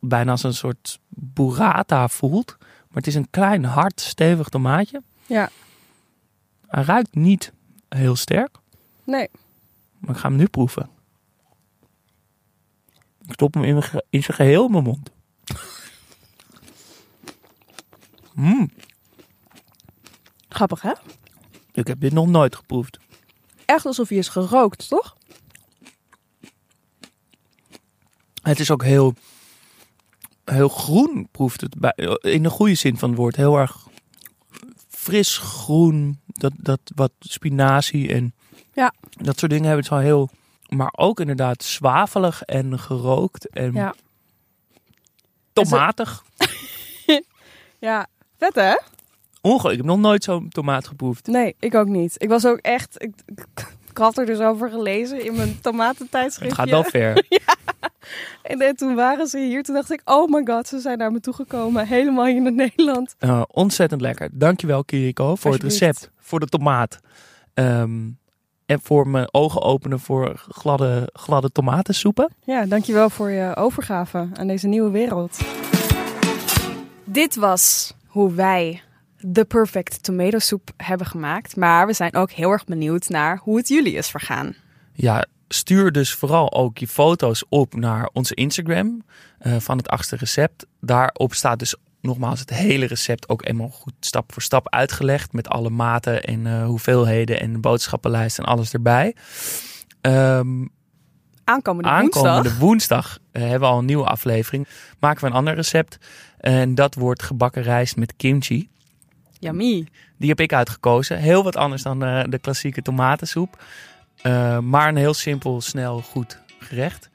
bijna 0.00 0.30
als 0.30 0.42
een 0.42 0.54
soort 0.54 0.98
burrata 1.08 2.08
voelt. 2.08 2.56
Maar 2.58 2.96
het 2.96 3.06
is 3.06 3.14
een 3.14 3.30
klein, 3.30 3.64
hard, 3.64 4.00
stevig 4.00 4.48
tomaatje. 4.48 5.02
ja. 5.26 5.48
Hij 6.66 6.82
ruikt 6.84 7.14
niet 7.14 7.52
heel 7.88 8.16
sterk, 8.16 8.56
Nee. 9.04 9.28
maar 9.98 10.10
ik 10.14 10.20
ga 10.20 10.28
hem 10.28 10.36
nu 10.36 10.46
proeven. 10.46 10.90
Ik 13.26 13.32
stop 13.32 13.54
hem 13.54 13.64
in, 13.64 13.72
mijn 13.72 13.84
ge- 13.84 14.04
in 14.10 14.22
zijn 14.22 14.36
geheel 14.36 14.64
in 14.66 14.70
mijn 14.70 14.84
mond. 14.84 15.10
Mm, 18.34 18.70
Grappig, 20.48 20.82
hè? 20.82 20.92
ik 21.72 21.86
heb 21.86 22.00
dit 22.00 22.12
nog 22.12 22.26
nooit 22.26 22.56
geproefd. 22.56 22.98
Echt 23.64 23.86
alsof 23.86 24.08
hij 24.08 24.18
is 24.18 24.28
gerookt, 24.28 24.88
toch? 24.88 25.16
Het 28.42 28.60
is 28.60 28.70
ook 28.70 28.82
heel, 28.82 29.14
heel 30.44 30.68
groen, 30.68 31.28
proeft 31.30 31.60
het. 31.60 31.78
Bij, 31.78 31.92
in 32.20 32.42
de 32.42 32.50
goede 32.50 32.74
zin 32.74 32.98
van 32.98 33.08
het 33.08 33.18
woord. 33.18 33.36
Heel 33.36 33.56
erg 33.58 33.86
fris 34.88 35.38
groen. 35.38 36.20
Dat, 36.40 36.52
dat 36.56 36.80
wat 36.94 37.12
spinazie 37.18 38.12
en 38.14 38.34
Ja. 38.72 38.92
dat 39.10 39.38
soort 39.38 39.50
dingen 39.50 39.66
hebben 39.66 39.84
het 39.84 39.94
zo 39.94 39.98
heel... 40.00 40.28
Maar 40.68 40.92
ook 40.96 41.20
inderdaad 41.20 41.62
zwavelig 41.62 42.42
en 42.42 42.78
gerookt 42.78 43.48
en 43.48 43.72
Ja. 43.72 43.94
tomatig. 45.52 46.22
Ja, 47.78 48.06
vet 48.38 48.54
hè? 48.54 48.76
Onge 49.40 49.70
ik 49.70 49.76
heb 49.76 49.86
nog 49.86 49.98
nooit 49.98 50.24
zo'n 50.24 50.48
tomaat 50.48 50.86
geproefd. 50.86 51.26
Nee, 51.26 51.54
ik 51.58 51.74
ook 51.74 51.86
niet. 51.86 52.14
Ik 52.22 52.28
was 52.28 52.46
ook 52.46 52.58
echt... 52.58 53.02
Ik, 53.02 53.12
ik 53.90 53.98
had 53.98 54.18
er 54.18 54.26
dus 54.26 54.38
over 54.38 54.70
gelezen 54.70 55.24
in 55.24 55.36
mijn 55.36 55.60
tomatentijdschriftje. 55.60 56.60
Het 56.62 56.70
gaat 56.70 56.82
wel 56.82 56.90
ver. 56.90 57.24
En, 58.42 58.60
en 58.60 58.76
toen 58.76 58.94
waren 58.94 59.26
ze 59.26 59.38
hier. 59.38 59.62
Toen 59.62 59.74
dacht 59.74 59.90
ik, 59.90 60.00
oh 60.04 60.32
my 60.32 60.42
god, 60.44 60.68
ze 60.68 60.78
zijn 60.78 60.98
naar 60.98 61.12
me 61.12 61.20
toegekomen. 61.20 61.86
Helemaal 61.86 62.24
hier 62.24 62.42
naar 62.42 62.52
Nederland. 62.52 63.14
Eh, 63.18 63.42
ontzettend 63.48 64.00
lekker. 64.00 64.28
Dankjewel 64.32 64.84
Kiriko 64.84 65.34
voor 65.34 65.52
het 65.52 65.62
recept. 65.62 66.10
Voor 66.26 66.40
de 66.40 66.46
tomaat. 66.46 66.98
Ehm, 67.54 68.10
en 68.66 68.80
voor 68.82 69.08
mijn 69.08 69.28
ogen 69.34 69.62
openen 69.62 70.00
voor 70.00 70.44
gladde, 70.48 71.10
gladde 71.12 71.52
tomatensoepen. 71.52 72.32
Ja, 72.44 72.66
dankjewel 72.66 73.10
voor 73.10 73.30
je 73.30 73.56
overgave 73.56 74.28
aan 74.32 74.46
deze 74.46 74.66
nieuwe 74.66 74.90
wereld. 74.90 75.38
Dit 77.04 77.36
was 77.36 77.94
hoe 78.06 78.32
wij 78.32 78.82
de 79.18 79.44
perfect 79.44 80.02
tomato 80.02 80.38
soep 80.38 80.70
hebben 80.76 81.06
gemaakt. 81.06 81.56
Maar 81.56 81.86
we 81.86 81.92
zijn 81.92 82.14
ook 82.14 82.30
heel 82.30 82.50
erg 82.50 82.64
benieuwd 82.64 83.08
naar 83.08 83.40
hoe 83.42 83.56
het 83.56 83.68
jullie 83.68 83.94
is 83.94 84.08
vergaan. 84.08 84.54
Ja, 84.92 85.26
stuur 85.48 85.92
dus 85.92 86.14
vooral 86.14 86.52
ook 86.52 86.78
je 86.78 86.88
foto's 86.88 87.44
op 87.48 87.74
naar 87.74 88.10
onze 88.12 88.34
Instagram 88.34 89.04
eh, 89.38 89.56
van 89.56 89.76
het 89.76 89.88
achtste 89.88 90.16
recept. 90.16 90.66
Daarop 90.80 91.34
staat 91.34 91.58
dus 91.58 91.76
nogmaals 92.06 92.40
het 92.40 92.50
hele 92.50 92.86
recept 92.86 93.28
ook 93.28 93.44
eenmaal 93.44 93.68
goed 93.68 93.92
stap 94.00 94.32
voor 94.32 94.42
stap 94.42 94.68
uitgelegd. 94.68 95.32
Met 95.32 95.48
alle 95.48 95.70
maten 95.70 96.22
en 96.22 96.46
eh, 96.46 96.64
hoeveelheden 96.64 97.40
en 97.40 97.52
de 97.52 97.58
boodschappenlijst 97.58 98.38
en 98.38 98.44
alles 98.44 98.72
erbij. 98.72 99.14
Ehm, 100.00 100.64
Aankomende, 101.44 101.88
aankomende 101.88 102.58
woensdag. 102.58 102.58
woensdag 102.58 103.18
eh, 103.32 103.42
hebben 103.42 103.60
we 103.60 103.66
al 103.66 103.78
een 103.78 103.84
nieuwe 103.84 104.06
aflevering. 104.06 104.68
Maken 105.00 105.20
we 105.20 105.26
een 105.26 105.36
ander 105.36 105.54
recept. 105.54 105.98
En 106.38 106.74
dat 106.74 106.94
wordt 106.94 107.22
gebakken 107.22 107.62
rijst 107.62 107.96
met 107.96 108.16
kimchi. 108.16 108.68
Yummy. 109.38 109.86
Die 110.18 110.28
heb 110.28 110.40
ik 110.40 110.52
uitgekozen. 110.52 111.18
Heel 111.18 111.42
wat 111.42 111.56
anders 111.56 111.82
dan 111.82 112.04
eh, 112.04 112.24
de 112.28 112.38
klassieke 112.38 112.82
tomatensoep. 112.82 113.62
Maar 114.62 114.88
een 114.88 114.96
heel 114.96 115.14
simpel, 115.14 115.60
snel, 115.60 116.00
goed 116.00 116.38
gerecht. 116.58 117.10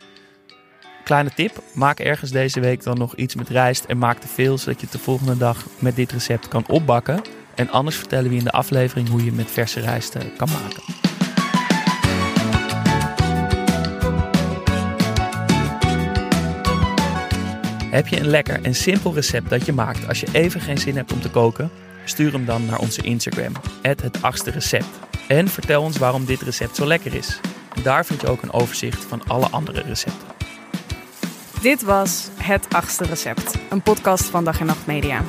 Kleine 1.04 1.32
tip. 1.36 1.62
Maak 1.74 2.00
ergens 2.00 2.32
deze 2.32 2.60
week 2.60 2.84
dan 2.84 2.98
nog 2.98 3.16
iets 3.16 3.36
met 3.36 3.50
rijst. 3.50 3.84
En 3.84 3.98
maak 3.98 4.20
te 4.20 4.28
veel, 4.28 4.58
zodat 4.58 4.80
je 4.80 4.86
het 4.86 4.96
de 4.96 5.04
volgende 5.04 5.38
dag 5.38 5.66
met 5.80 5.96
dit 5.96 6.12
recept 6.12 6.48
kan 6.48 6.64
opbakken. 6.68 7.22
En 7.56 7.70
anders 7.70 7.96
vertellen 7.96 8.30
we 8.30 8.36
in 8.36 8.44
de 8.44 8.52
aflevering 8.52 9.10
hoe 9.10 9.26
je 9.26 9.32
met 9.32 9.52
verse 9.52 9.80
rijst 9.80 10.16
eh, 10.16 10.22
kan 10.38 10.50
maken. 10.50 10.84
Heb 17.92 18.08
je 18.08 18.20
een 18.20 18.28
lekker 18.28 18.62
en 18.62 18.76
simpel 18.76 19.14
recept 19.14 19.50
dat 19.50 19.66
je 19.66 19.74
maakt 19.74 20.08
als 20.08 20.20
je 20.20 20.28
even 20.32 20.62
geen 20.62 20.78
zin 20.78 20.96
hebt 20.96 21.12
om 21.12 21.22
te 21.22 21.30
koken? 21.30 21.72
Stuur 22.06 22.32
hem 22.32 22.46
dan 22.46 22.66
naar 22.66 22.80
onze 22.80 23.02
Instagram, 23.02 23.54
het 23.82 24.22
achtste 24.22 24.52
recept. 24.52 25.00
En 25.28 25.48
vertel 25.48 25.82
ons 25.82 25.98
waarom 25.98 26.26
dit 26.26 26.42
recept 26.42 26.76
zo 26.76 26.86
lekker 26.86 27.14
is. 27.14 27.40
Daar 27.84 28.06
vind 28.06 28.22
je 28.22 28.28
ook 28.28 28.42
een 28.42 28.54
overzicht 28.54 29.06
van 29.06 29.22
alle 29.28 29.48
andere 29.50 29.82
recepten. 29.82 30.41
Dit 31.62 31.82
was 31.82 32.28
Het 32.36 32.74
Achtste 32.74 33.04
Recept. 33.04 33.56
Een 33.70 33.82
podcast 33.82 34.24
van 34.24 34.44
Dag 34.44 34.60
en 34.60 34.66
Nacht 34.66 34.86
Media. 34.86 35.22